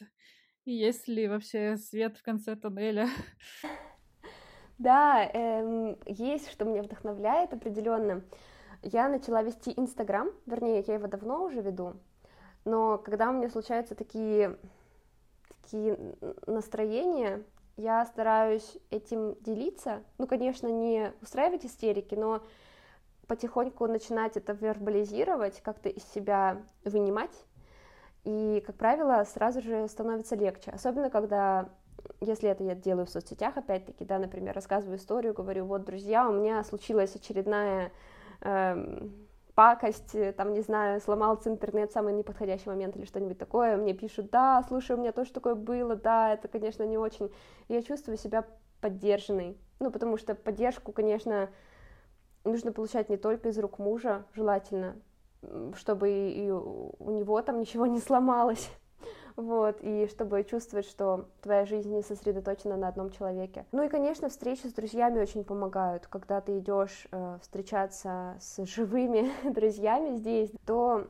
[0.65, 3.08] и есть ли вообще свет в конце туннеля?
[4.78, 8.24] Да, эм, есть, что меня вдохновляет определенно
[8.83, 11.93] я начала вести Инстаграм, вернее, я его давно уже веду,
[12.65, 14.57] но когда у меня случаются такие,
[15.61, 15.97] такие
[16.47, 17.43] настроения,
[17.77, 22.41] я стараюсь этим делиться, ну, конечно, не устраивать истерики, но
[23.27, 27.45] потихоньку начинать это вербализировать, как-то из себя вынимать,
[28.23, 31.69] и, как правило, сразу же становится легче, особенно когда
[32.19, 36.33] если это я делаю в соцсетях, опять-таки, да, например, рассказываю историю, говорю, вот, друзья, у
[36.33, 37.91] меня случилась очередная
[38.41, 43.77] эм, пакость, э, там, не знаю, сломался интернет в самый неподходящий момент или что-нибудь такое,
[43.77, 47.32] мне пишут, да, слушай, у меня тоже такое было, да, это, конечно, не очень,
[47.67, 48.45] я чувствую себя
[48.82, 51.49] поддержанной, ну, потому что поддержку, конечно,
[52.43, 54.95] нужно получать не только из рук мужа, желательно,
[55.75, 58.69] чтобы и у него там ничего не сломалось,
[59.41, 63.65] вот, и чтобы чувствовать, что твоя жизнь не сосредоточена на одном человеке.
[63.71, 69.32] Ну и, конечно, встречи с друзьями очень помогают, когда ты идешь э, встречаться с живыми
[69.51, 71.08] друзьями здесь, то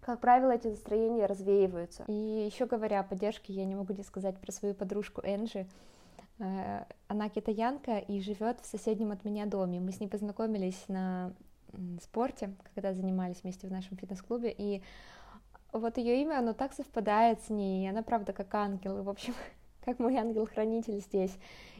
[0.00, 2.04] как правило, эти настроения развеиваются.
[2.08, 5.66] И еще говоря о поддержке, я не могу не сказать про свою подружку Энджи.
[6.38, 9.80] Э, она китаянка и живет в соседнем от меня доме.
[9.80, 11.32] Мы с ней познакомились на
[12.02, 14.82] спорте, когда занимались вместе в нашем фитнес-клубе, и
[15.78, 19.34] вот ее имя, оно так совпадает с ней, она, правда, как ангел, и, в общем,
[19.84, 21.36] как мой ангел-хранитель здесь.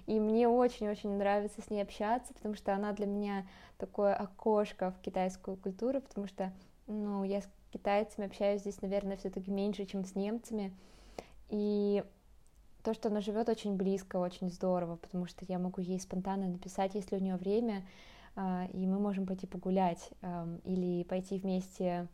[0.06, 3.46] И мне очень-очень нравится с ней общаться, потому что она для меня
[3.78, 6.52] такое окошко в китайскую культуру, потому что,
[6.86, 10.72] ну, я с китайцами общаюсь здесь, наверное, все-таки меньше, чем с немцами.
[11.48, 12.04] И
[12.82, 16.94] то, что она живет очень близко, очень здорово, потому что я могу ей спонтанно написать,
[16.94, 17.86] если у нее время,
[18.36, 20.10] а, и мы можем пойти погулять
[20.64, 22.08] или пойти вместе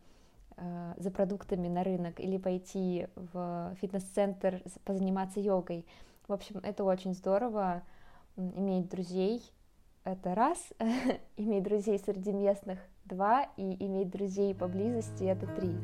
[0.57, 5.85] за продуктами на рынок или пойти в фитнес-центр позаниматься йогой.
[6.27, 7.83] В общем, это очень здорово
[8.37, 9.41] иметь друзей,
[10.03, 10.57] это раз,
[11.37, 15.75] иметь друзей среди местных два, и иметь друзей поблизости это три.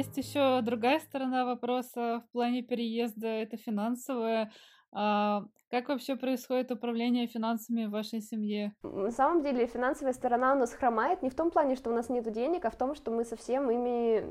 [0.00, 4.50] Есть еще другая сторона вопроса в плане переезда, это финансовая.
[4.92, 8.72] А, как вообще происходит управление финансами в вашей семье?
[8.82, 12.08] На самом деле финансовая сторона у нас хромает не в том плане, что у нас
[12.08, 14.24] нет денег, а в том, что мы совсем ими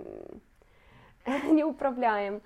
[1.53, 2.41] не управляем.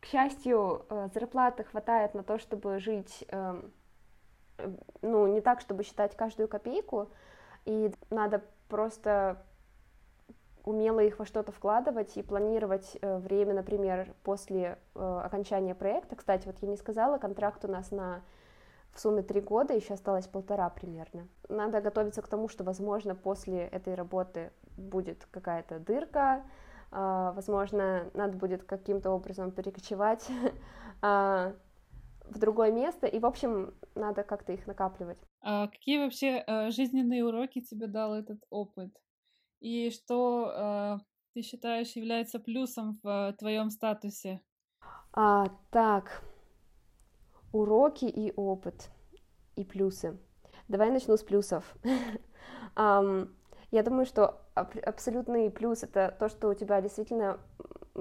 [0.00, 3.70] К счастью, э, зарплаты хватает на то, чтобы жить, эм,
[5.02, 7.10] ну, не так, чтобы считать каждую копейку,
[7.66, 9.44] и надо просто
[10.64, 16.16] умело их во что-то вкладывать и планировать э, время, например, после э, окончания проекта.
[16.16, 18.22] Кстати, вот я не сказала, контракт у нас на
[18.92, 21.26] в сумме три года, еще осталось полтора примерно.
[21.48, 26.44] Надо готовиться к тому, что, возможно, после этой работы будет какая-то дырка,
[26.90, 30.28] э, возможно, надо будет каким-то образом перекочевать
[31.02, 31.54] э,
[32.28, 35.18] в другое место, и, в общем, надо как-то их накапливать.
[35.40, 38.92] А какие вообще э, жизненные уроки тебе дал этот опыт?
[39.62, 40.98] И что э,
[41.34, 44.40] ты считаешь является плюсом в э, твоем статусе?
[45.12, 46.24] А, так,
[47.52, 48.90] уроки и опыт
[49.54, 50.18] и плюсы.
[50.68, 51.76] Давай начну с плюсов.
[52.76, 57.38] я думаю, что абсолютный плюс это то, что у тебя действительно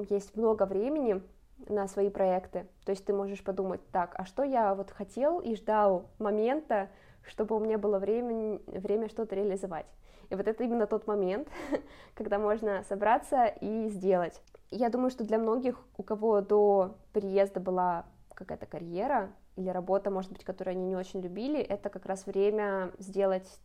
[0.10, 1.22] есть много времени
[1.70, 2.68] на свои проекты.
[2.86, 6.90] То есть ты можешь подумать, так, а что я вот хотел и ждал момента,
[7.24, 9.86] чтобы у меня было время, время что-то реализовать.
[10.32, 11.50] И вот это именно тот момент,
[12.16, 14.42] когда можно собраться и сделать.
[14.72, 20.32] Я думаю, что для многих, у кого до переезда была какая-то карьера или работа, может
[20.32, 23.60] быть, которую они не очень любили, это как раз время сделать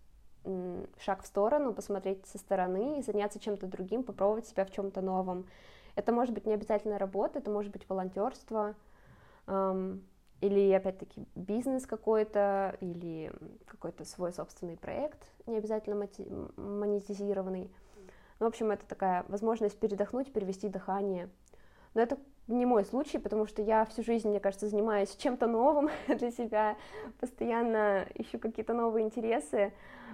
[0.98, 5.46] шаг в сторону, посмотреть со стороны, заняться чем-то другим, попробовать себя в чем-то новом.
[5.94, 8.74] Это может быть не обязательно работа, это может быть волонтерство,
[10.40, 13.32] или, опять-таки, бизнес какой-то, или
[13.66, 16.08] какой-то свой собственный проект, не обязательно
[16.56, 17.70] монетизированный.
[18.38, 21.30] Ну, в общем, это такая возможность передохнуть, перевести дыхание.
[21.94, 22.18] Но это
[22.48, 26.76] не мой случай, потому что я всю жизнь, мне кажется, занимаюсь чем-то новым для себя,
[27.18, 29.72] постоянно ищу какие-то новые интересы.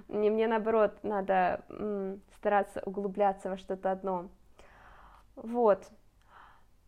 [0.08, 1.64] И мне, наоборот, надо
[2.36, 4.28] стараться углубляться во что-то одно.
[5.34, 5.84] Вот.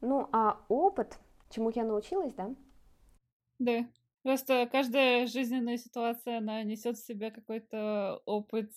[0.01, 1.18] Ну, а опыт,
[1.51, 2.51] чему я научилась, да,
[3.59, 3.87] да.
[4.23, 8.71] Просто каждая жизненная ситуация, она несет в себе какой-то опыт.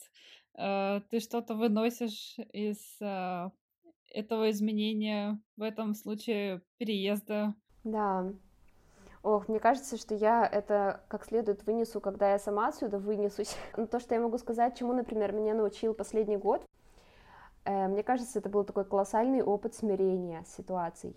[0.57, 3.49] Э, ты что-то выносишь из э,
[4.11, 7.55] этого изменения, в этом случае переезда.
[7.83, 8.33] Да.
[9.23, 13.55] Ох, мне кажется, что я это как следует вынесу, когда я сама отсюда вынесусь.
[13.77, 16.65] Но то, что я могу сказать, чему, например, меня научил последний год,
[17.65, 21.15] э, мне кажется, это был такой колоссальный опыт смирения с ситуацией.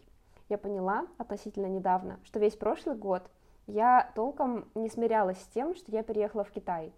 [0.48, 3.30] Я поняла относительно недавно, что весь прошлый год
[3.66, 6.92] я толком не смирялась с тем, что я переехала в Китай.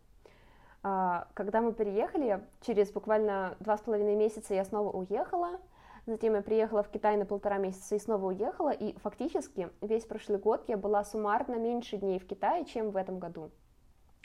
[0.82, 5.60] А, когда мы переехали, через буквально два с половиной месяца я снова уехала,
[6.06, 10.38] затем я приехала в Китай на полтора месяца и снова уехала, и фактически весь прошлый
[10.38, 13.50] год я была суммарно меньше дней в Китае, чем в этом году.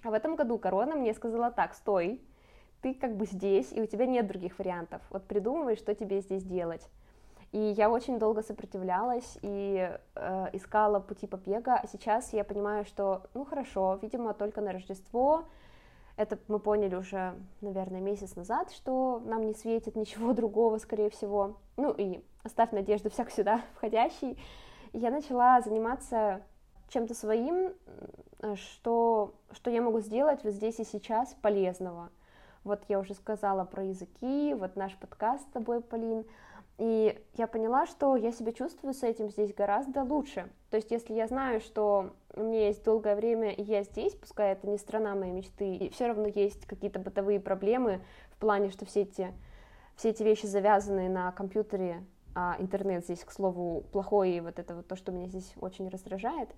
[0.04, 2.22] А в этом году корона мне сказала так, стой,
[2.82, 6.44] ты как бы здесь, и у тебя нет других вариантов, вот придумывай, что тебе здесь
[6.44, 6.88] делать.
[7.52, 13.24] И я очень долго сопротивлялась и э, искала пути побега, а сейчас я понимаю, что,
[13.34, 15.46] ну хорошо, видимо, только на Рождество,
[16.18, 21.58] это мы поняли уже, наверное, месяц назад, что нам не светит ничего другого, скорее всего.
[21.78, 24.38] Ну и оставь надежду всяк сюда входящий.
[24.92, 26.42] я начала заниматься
[26.90, 27.74] чем-то своим,
[28.56, 32.10] что, что я могу сделать вот здесь и сейчас полезного.
[32.64, 36.26] Вот я уже сказала про языки, вот наш подкаст с тобой, Полин,
[36.78, 40.48] И я поняла, что я себя чувствую с этим здесь гораздо лучше.
[40.70, 44.52] То есть, если я знаю, что у меня есть долгое время, и я здесь, пускай
[44.52, 48.86] это не страна моей мечты, и все равно есть какие-то бытовые проблемы в плане, что
[48.86, 49.34] все эти,
[49.96, 52.04] все эти вещи завязаны на компьютере,
[52.36, 55.90] а интернет здесь, к слову, плохой, и вот это вот то, что меня здесь очень
[55.90, 56.50] раздражает,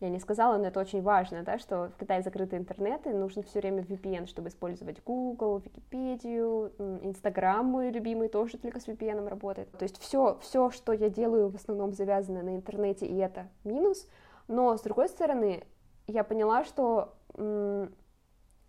[0.00, 3.42] я не сказала, но это очень важно, да, что в Китае закрыты интернет, и нужно
[3.42, 6.72] все время VPN, чтобы использовать Google, Википедию,
[7.02, 9.70] Инстаграм мой любимый тоже только с VPN работает.
[9.72, 14.08] То есть все, все, что я делаю, в основном завязано на интернете, и это минус.
[14.46, 15.64] Но с другой стороны,
[16.06, 17.14] я поняла, что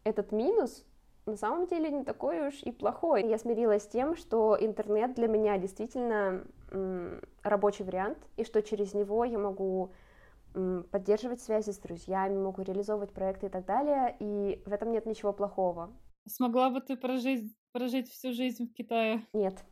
[0.04, 0.84] этот минус
[1.28, 3.28] на самом деле не такой уж и плохой.
[3.28, 6.44] Я смирилась с тем, что интернет для меня действительно
[7.44, 9.92] рабочий вариант, и что через него я могу
[10.92, 15.34] поддерживать связи с друзьями, могу реализовывать проекты и так далее, и в этом нет ничего
[15.34, 15.92] плохого.
[16.28, 19.26] Смогла бы ты прожить, прожить всю жизнь в Китае?
[19.34, 19.64] Нет.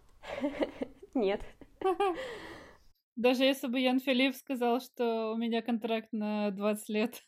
[1.14, 1.42] Нет.
[3.16, 7.24] Даже если бы Ян Филипп сказал, что у меня контракт на 20 лет,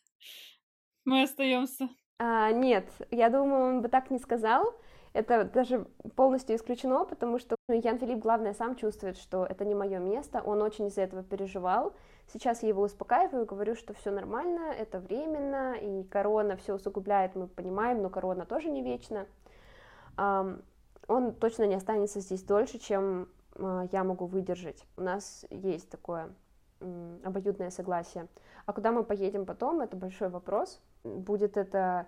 [1.05, 1.89] мы остаемся.
[2.20, 4.74] А, нет, я думаю, он бы так не сказал.
[5.14, 9.74] Это даже полностью исключено, потому что ну, Ян Филипп, главное, сам чувствует, что это не
[9.74, 10.41] мое место.
[10.45, 11.95] Он очень из-за этого переживал.
[12.32, 17.47] Сейчас я его успокаиваю, говорю, что все нормально, это временно, и корона все усугубляет, мы
[17.47, 19.25] понимаем, но корона тоже не вечна.
[20.15, 24.86] Он точно не останется здесь дольше, чем а, я могу выдержать.
[24.95, 26.30] У нас есть такое
[27.23, 28.27] обоюдное согласие.
[28.65, 30.80] А куда мы поедем потом, это большой вопрос.
[31.03, 32.07] Будет это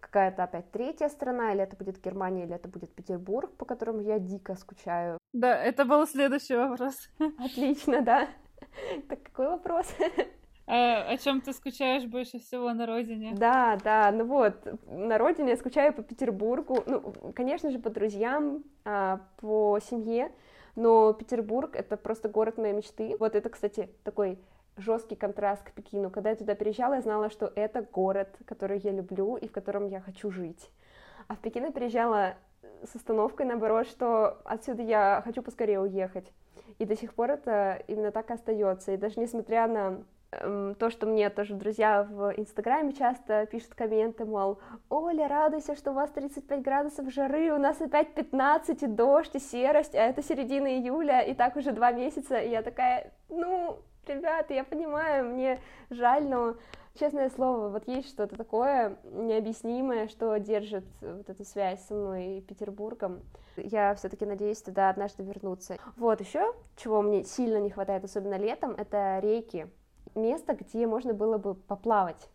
[0.00, 4.18] какая-то опять третья страна, или это будет Германия, или это будет Петербург, по которому я
[4.18, 5.18] дико скучаю.
[5.32, 7.10] Да, это был следующий вопрос.
[7.38, 8.28] Отлично, да.
[9.08, 9.86] Так какой вопрос?
[10.64, 13.34] А, о чем ты скучаешь больше всего на родине?
[13.34, 18.62] Да, да, ну вот, на родине я скучаю по Петербургу, ну, конечно же, по друзьям,
[18.84, 20.30] а, по семье,
[20.76, 23.16] но Петербург— это просто город моей мечты.
[23.18, 24.38] Вот это, кстати, такой
[24.76, 26.10] жесткий контраст к Пекину.
[26.10, 29.86] Когда я туда приезжала, я знала, что это город, который я люблю и в котором
[29.86, 30.70] я хочу жить.
[31.28, 32.36] А в Пекин я приезжала
[32.84, 36.32] с установкой, наоборот, что отсюда я хочу поскорее уехать.
[36.78, 38.92] И до сих пор это именно так и остается.
[38.92, 40.02] И даже несмотря на
[40.32, 44.58] эм, то, что мне тоже друзья в Инстаграме часто пишут комменты, мол,
[44.88, 49.38] Оля, радуйся, что у вас 35 градусов жары, у нас опять 15, и дождь, и
[49.38, 54.54] серость, а это середина июля, и так уже два месяца, и я такая, ну, ребята,
[54.54, 55.60] я понимаю, мне
[55.90, 56.56] жаль, но
[56.98, 62.40] честное слово, вот есть что-то такое необъяснимое, что держит вот эту связь со мной и
[62.40, 63.20] Петербургом.
[63.56, 65.76] Я все-таки надеюсь туда однажды вернуться.
[65.96, 69.66] Вот еще, чего мне сильно не хватает, особенно летом, это реки.
[70.14, 72.28] Место, где можно было бы поплавать.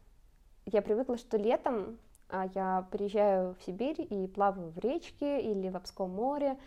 [0.66, 1.98] Я привыкла, что летом
[2.30, 6.58] а, я приезжаю в Сибирь и плаваю в речке или в Обском море,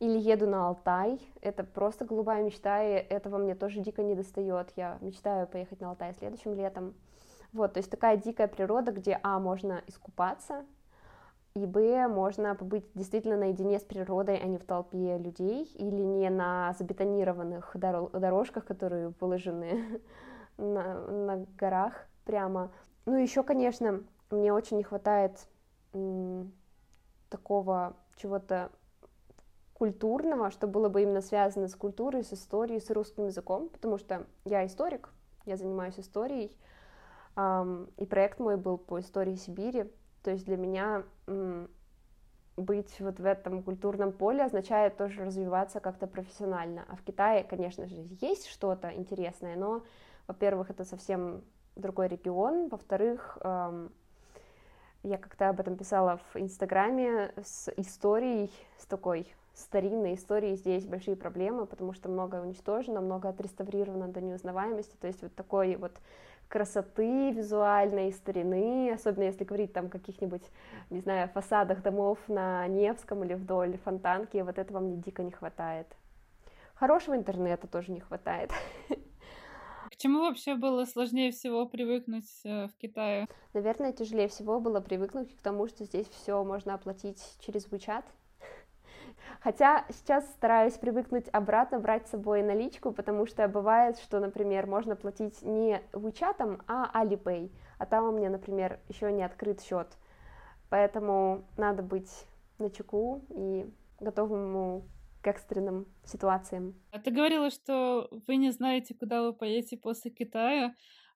[0.00, 1.20] или еду на Алтай.
[1.40, 4.72] Это просто голубая мечта, и этого мне тоже дико не достает.
[4.76, 6.94] Я мечтаю поехать на Алтай следующим летом.
[7.54, 10.66] Вот, то есть такая дикая природа, где, а, можно искупаться,
[11.54, 16.30] и б, можно побыть действительно наедине с природой, а не в толпе людей, или не
[16.30, 20.00] на забетонированных дорожках, которые выложены
[20.58, 22.72] на, на горах прямо.
[23.06, 25.46] Ну, еще, конечно, мне очень не хватает
[27.30, 28.72] такого чего-то
[29.74, 34.26] культурного, что было бы именно связано с культурой, с историей, с русским языком, потому что
[34.44, 35.10] я историк,
[35.44, 36.56] я занимаюсь историей,
[37.36, 39.90] и проект мой был по истории Сибири,
[40.22, 41.02] то есть для меня
[42.56, 46.84] быть вот в этом культурном поле означает тоже развиваться как-то профессионально.
[46.88, 49.82] А в Китае, конечно же, есть что-то интересное, но,
[50.28, 51.42] во-первых, это совсем
[51.74, 53.38] другой регион, во-вторых,
[55.02, 60.56] я как-то об этом писала в Инстаграме с историей, с такой старинной историей.
[60.56, 65.76] Здесь большие проблемы, потому что многое уничтожено, много отреставрировано до неузнаваемости, то есть вот такой
[65.76, 65.92] вот
[66.54, 70.44] красоты визуальной, старины, особенно если говорить там о каких-нибудь,
[70.88, 75.88] не знаю, фасадах домов на Невском или вдоль Фонтанки, вот этого мне дико не хватает.
[76.76, 78.52] Хорошего интернета тоже не хватает.
[78.88, 83.26] К чему вообще было сложнее всего привыкнуть э, в Китае?
[83.52, 88.04] Наверное, тяжелее всего было привыкнуть к тому, что здесь все можно оплатить через WeChat,
[89.40, 94.96] Хотя сейчас стараюсь привыкнуть обратно брать с собой наличку, потому что бывает, что, например, можно
[94.96, 99.88] платить не WeChat, а Alipay, а там у меня, например, еще не открыт счет.
[100.70, 102.10] Поэтому надо быть
[102.58, 103.70] на чеку и
[104.00, 104.88] готовому
[105.22, 106.74] к экстренным ситуациям.
[106.90, 110.74] А ты говорила, что вы не знаете, куда вы поедете после Китая.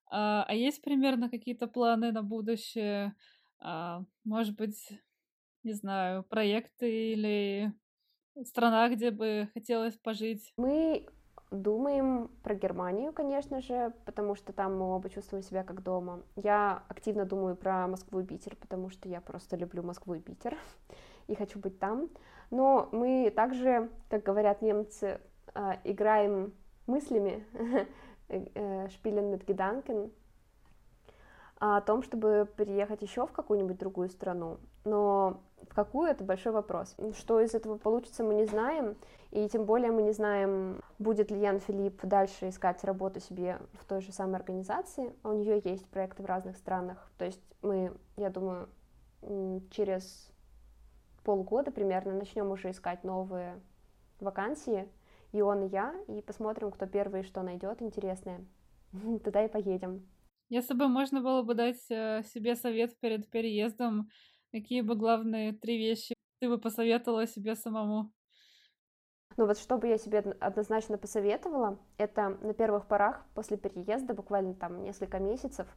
[0.09, 3.15] А, а есть примерно какие-то планы на будущее?
[3.59, 4.99] А, может быть,
[5.63, 7.73] не знаю, проекты или
[8.43, 10.53] страна, где бы хотелось пожить?
[10.57, 11.07] Мы
[11.51, 16.21] думаем про Германию, конечно же, потому что там мы оба чувствуем себя как дома.
[16.35, 20.57] Я активно думаю про Москву и Питер, потому что я просто люблю Москву и Питер
[21.27, 22.09] и хочу быть там.
[22.51, 25.19] Но мы также, как говорят немцы,
[25.53, 26.53] э, играем
[26.87, 27.45] мыслями,
[28.27, 30.11] шпилен mit Gedanken,
[31.59, 34.59] о том, чтобы переехать еще в какую-нибудь другую страну.
[34.85, 36.95] Но в какую это большой вопрос.
[37.17, 38.95] Что из этого получится, мы не знаем,
[39.31, 43.85] и тем более мы не знаем, будет ли Ян Филипп дальше искать работу себе в
[43.85, 45.13] той же самой организации.
[45.23, 47.11] У нее есть проекты в разных странах.
[47.17, 48.69] То есть мы, я думаю,
[49.71, 50.31] через
[51.23, 53.59] полгода примерно начнем уже искать новые
[54.19, 54.87] вакансии,
[55.31, 58.43] и он, и я, и посмотрим, кто первый что найдет интересное.
[59.23, 60.07] Туда и поедем.
[60.49, 64.09] Если бы можно было бы дать э, себе совет перед переездом,
[64.51, 68.11] какие бы главные три вещи ты бы посоветовала себе самому?
[69.37, 74.53] Ну вот что бы я себе однозначно посоветовала, это на первых порах после переезда, буквально
[74.53, 75.67] там несколько месяцев,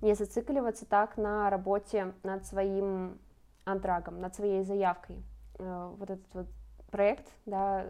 [0.00, 3.18] не зацикливаться так на работе над своим
[3.64, 5.22] антрагом, над своей заявкой.
[5.58, 6.46] Э, вот этот вот
[6.90, 7.86] проект, да,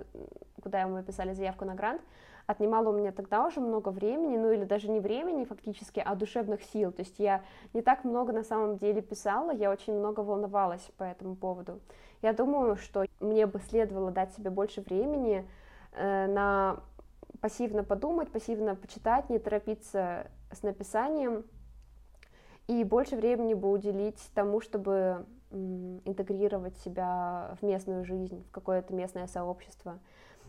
[0.62, 2.02] куда мы писали заявку на грант,
[2.46, 6.62] отнимало у меня тогда уже много времени, ну или даже не времени фактически, а душевных
[6.62, 6.92] сил.
[6.92, 11.04] То есть я не так много на самом деле писала, я очень много волновалась по
[11.04, 11.80] этому поводу.
[12.22, 15.48] Я думаю, что мне бы следовало дать себе больше времени
[15.92, 16.80] э, на
[17.40, 21.44] пассивно подумать, пассивно почитать, не торопиться с написанием,
[22.68, 29.26] и больше времени бы уделить тому, чтобы интегрировать себя в местную жизнь, в какое-то местное
[29.26, 29.98] сообщество.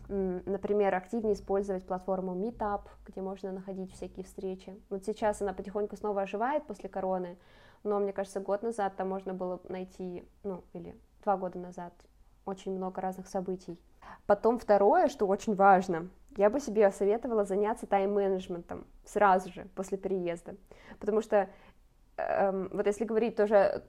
[0.08, 4.78] Например, активнее использовать платформу Meetup, где можно находить всякие встречи.
[4.90, 7.38] Вот сейчас она потихоньку снова оживает после короны,
[7.84, 11.94] но мне кажется, год назад там можно было найти, ну, или два года назад,
[12.44, 13.78] очень много разных событий.
[14.26, 20.56] Потом второе, что очень важно, я бы себе советовала заняться тайм-менеджментом сразу же после переезда,
[20.98, 21.48] потому что
[22.16, 23.84] эм, вот если говорить тоже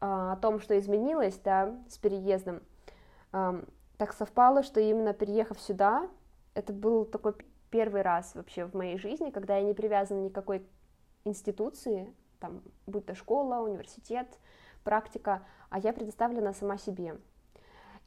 [0.00, 2.62] а, о том, что изменилось, да, с переездом,
[4.02, 6.10] так совпало, что именно переехав сюда,
[6.54, 7.34] это был такой
[7.70, 10.66] первый раз вообще в моей жизни, когда я не привязана никакой
[11.24, 14.26] институции, там, будь то школа, университет,
[14.82, 17.16] практика, а я предоставлена сама себе.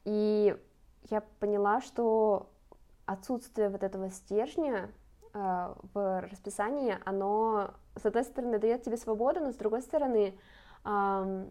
[0.04, 0.54] И
[1.08, 2.50] я поняла, что
[3.06, 4.90] отсутствие вот этого стержня
[5.32, 10.38] э, в расписании, оно, с одной стороны, дает тебе свободу, но с другой стороны,
[10.84, 11.46] э,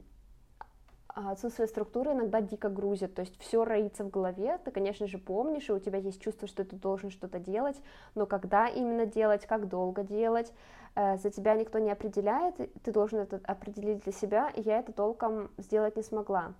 [1.15, 5.69] отсутствие структуры иногда дико грузит, то есть все роится в голове, ты, конечно же, помнишь,
[5.69, 7.77] и у тебя есть чувство, что ты должен что-то делать,
[8.15, 10.51] но когда именно делать, как долго делать,
[10.95, 14.91] э, за тебя никто не определяет, ты должен это определить для себя, и я это
[14.91, 16.53] толком сделать не смогла.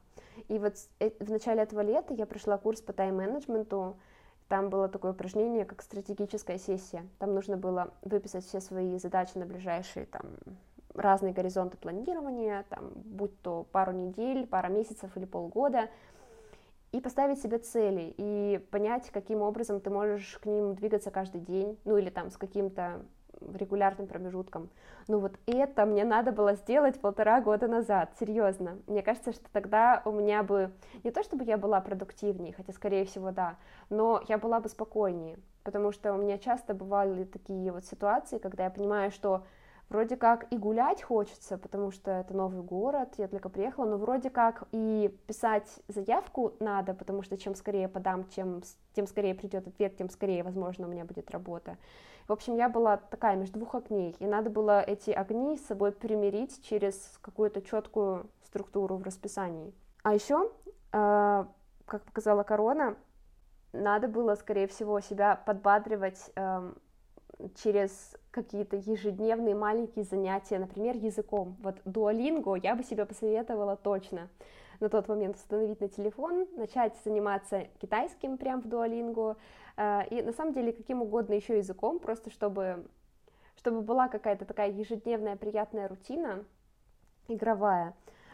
[0.47, 3.97] И вот э, в начале этого лета я прошла курс по тайм-менеджменту,
[4.47, 7.05] там было такое упражнение, как стратегическая сессия.
[7.17, 10.21] Там нужно было выписать все свои задачи на ближайшие там,
[10.95, 15.89] разные горизонты планирования, там, будь то пару недель, пара месяцев или полгода,
[16.91, 21.77] и поставить себе цели, и понять, каким образом ты можешь к ним двигаться каждый день,
[21.83, 23.01] ну или там с каким-то
[23.53, 24.69] регулярным промежутком.
[25.07, 28.79] Ну вот это мне надо было сделать полтора года назад, серьезно.
[28.87, 30.71] Мне кажется, что тогда у меня бы,
[31.03, 33.57] не то чтобы я была продуктивнее, хотя скорее всего да,
[33.89, 38.63] но я была бы спокойнее, потому что у меня часто бывали такие вот ситуации, когда
[38.65, 39.43] я понимаю, что
[39.89, 44.29] вроде как и гулять хочется, потому что это новый город, я только приехала, но вроде
[44.29, 48.61] как и писать заявку надо, потому что чем скорее подам, чем,
[48.93, 51.77] тем скорее придет ответ, тем скорее, возможно, у меня будет работа.
[52.27, 55.91] В общем, я была такая между двух огней, и надо было эти огни с собой
[55.91, 59.73] примирить через какую-то четкую структуру в расписании.
[60.01, 60.51] А еще,
[60.91, 61.45] э,
[61.85, 62.95] как показала корона,
[63.73, 66.73] надо было, скорее всего, себя подбадривать э,
[67.55, 71.55] через какие-то ежедневные маленькие занятия, например, языком.
[71.63, 74.27] Вот Duolingo я бы себе посоветовала точно
[74.81, 79.37] на тот момент установить на телефон, начать заниматься китайским прям в Duolingo,
[79.77, 82.85] э, и на самом деле каким угодно еще языком, просто чтобы,
[83.55, 86.43] чтобы была какая-то такая ежедневная приятная рутина,
[87.29, 87.93] игровая.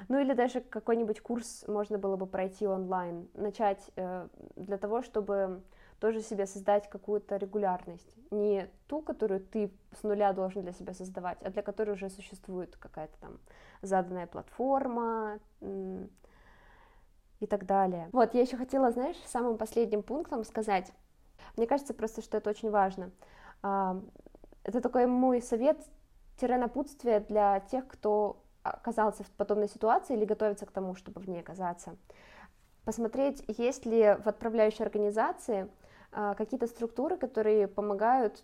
[0.10, 5.62] Ну или даже какой-нибудь курс можно было бы пройти онлайн, начать э, для того, чтобы
[6.02, 8.12] тоже себе создать какую-то регулярность.
[8.32, 12.76] Не ту, которую ты с нуля должен для себя создавать, а для которой уже существует
[12.76, 13.40] какая-то там
[13.84, 18.10] заданная платформа и так далее.
[18.12, 20.92] Вот, я еще хотела, знаешь, самым последним пунктом сказать,
[21.56, 23.12] мне кажется просто, что это очень важно.
[23.62, 24.02] А,
[24.64, 25.78] это такой мой совет,
[26.42, 31.42] напутствие для тех, кто оказался в подобной ситуации или готовится к тому, чтобы в ней
[31.42, 31.96] оказаться.
[32.86, 35.70] посмотреть, есть ли в отправляющей организации
[36.12, 38.44] какие-то структуры, которые помогают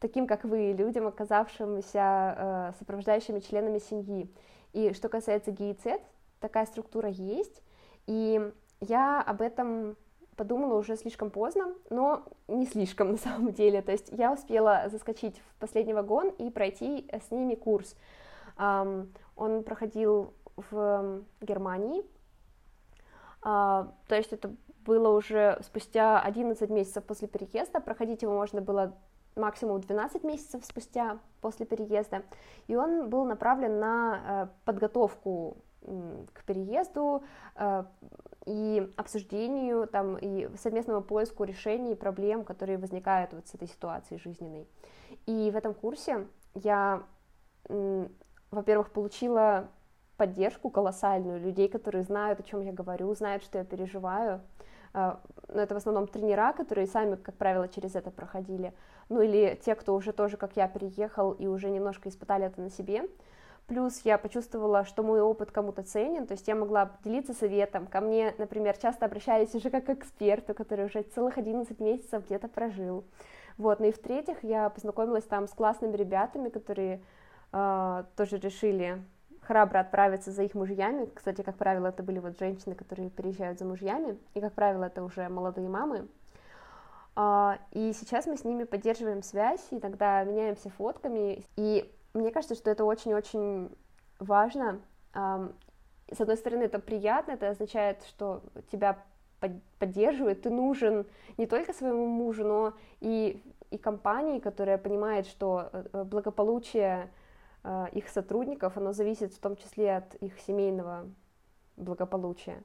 [0.00, 4.32] таким, как вы, людям, оказавшимся а, сопровождающими членами семьи.
[4.72, 6.00] И что касается ГИЦ,
[6.40, 7.62] такая структура есть,
[8.06, 9.96] и я об этом
[10.36, 13.82] подумала уже слишком поздно, но не слишком на самом деле.
[13.82, 17.96] То есть я успела заскочить в последний вагон и пройти с ними курс.
[18.56, 22.02] Он проходил в Германии,
[23.40, 24.52] а, то есть это
[24.88, 28.96] было уже спустя 11 месяцев после переезда, проходить его можно было
[29.36, 32.22] максимум 12 месяцев спустя после переезда,
[32.68, 35.58] и он был направлен на э, подготовку
[36.32, 37.22] к переезду
[37.54, 37.84] э,
[38.46, 44.66] и обсуждению там и совместному поиску решений проблем, которые возникают вот с этой ситуацией жизненной.
[45.26, 47.02] И в этом курсе я,
[48.50, 49.68] во-первых, получила
[50.16, 54.40] поддержку колоссальную людей, которые знают, о чем я говорю, знают, что я переживаю.
[54.92, 58.72] А, но это в основном тренера, которые сами, как правило, через это проходили.
[59.08, 62.70] Ну или те, кто уже тоже, как я, переехал и уже немножко испытали это на
[62.70, 63.08] себе.
[63.66, 67.86] Плюс я почувствовала, что мой опыт кому-то ценен, то есть я могла делиться советом.
[67.86, 72.48] Ко мне, например, часто обращались уже как к эксперту, который уже целых 11 месяцев где-то
[72.48, 73.04] прожил.
[73.58, 77.02] Вот, ну и в-третьих, я познакомилась там с классными ребятами, которые
[77.52, 79.02] э, тоже решили
[79.48, 81.10] храбро отправиться за их мужьями.
[81.14, 85.02] Кстати, как правило, это были вот женщины, которые переезжают за мужьями, и, как правило, это
[85.02, 86.06] уже молодые мамы.
[87.16, 92.70] А, и сейчас мы с ними поддерживаем связь, иногда меняемся фотками, и мне кажется, что
[92.70, 93.74] это очень-очень
[94.18, 94.80] важно.
[95.14, 98.98] С одной стороны, это приятно, это означает, что тебя
[99.78, 101.06] поддерживают, ты нужен
[101.38, 107.08] не только своему мужу, но и, и компании, которая понимает, что э, благополучие
[107.92, 111.06] их сотрудников, оно зависит в том числе от их семейного
[111.76, 112.62] благополучия.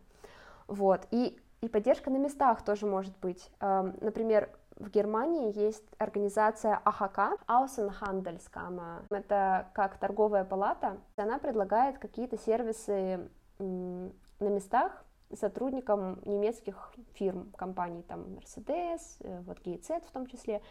[0.68, 1.08] Вот.
[1.12, 3.50] И, и поддержка на местах тоже может быть.
[3.60, 9.06] Эм, например, в Германии есть организация АХК, Außenhandelskammer.
[9.10, 10.98] Это как торговая палата.
[11.16, 13.30] Она предлагает какие-то сервисы
[13.60, 20.62] на местах сотрудникам немецких фирм, компаний, там Mercedes, э, вот GIZ в том числе.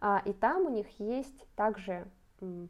[0.00, 2.06] А, и там у них есть также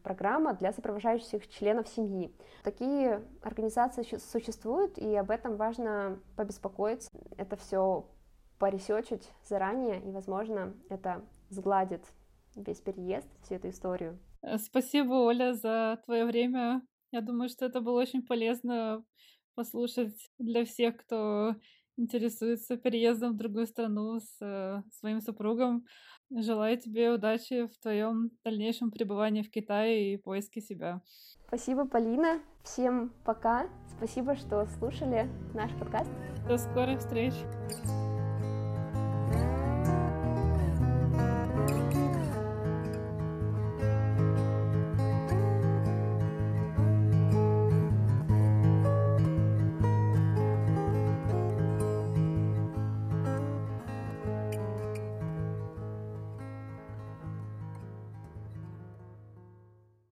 [0.02, 2.34] программа для сопровождающих членов семьи.
[2.62, 7.10] Такие организации существуют, и об этом важно побеспокоиться.
[7.36, 8.06] Это все
[8.58, 12.04] поресечить заранее, и, возможно, это сгладит
[12.54, 14.18] весь переезд, всю эту историю.
[14.58, 16.82] Спасибо, Оля, за твое время.
[17.10, 19.04] Я думаю, что это было очень полезно
[19.54, 21.56] послушать для всех, кто
[21.96, 25.84] интересуется переездом в другую страну с э, своим супругом.
[26.34, 31.02] Желаю тебе удачи в твоем дальнейшем пребывании в Китае и поиске себя.
[31.46, 32.40] Спасибо, Полина.
[32.64, 33.68] Всем пока.
[33.96, 36.10] Спасибо, что слушали наш подкаст.
[36.48, 37.34] До скорых встреч.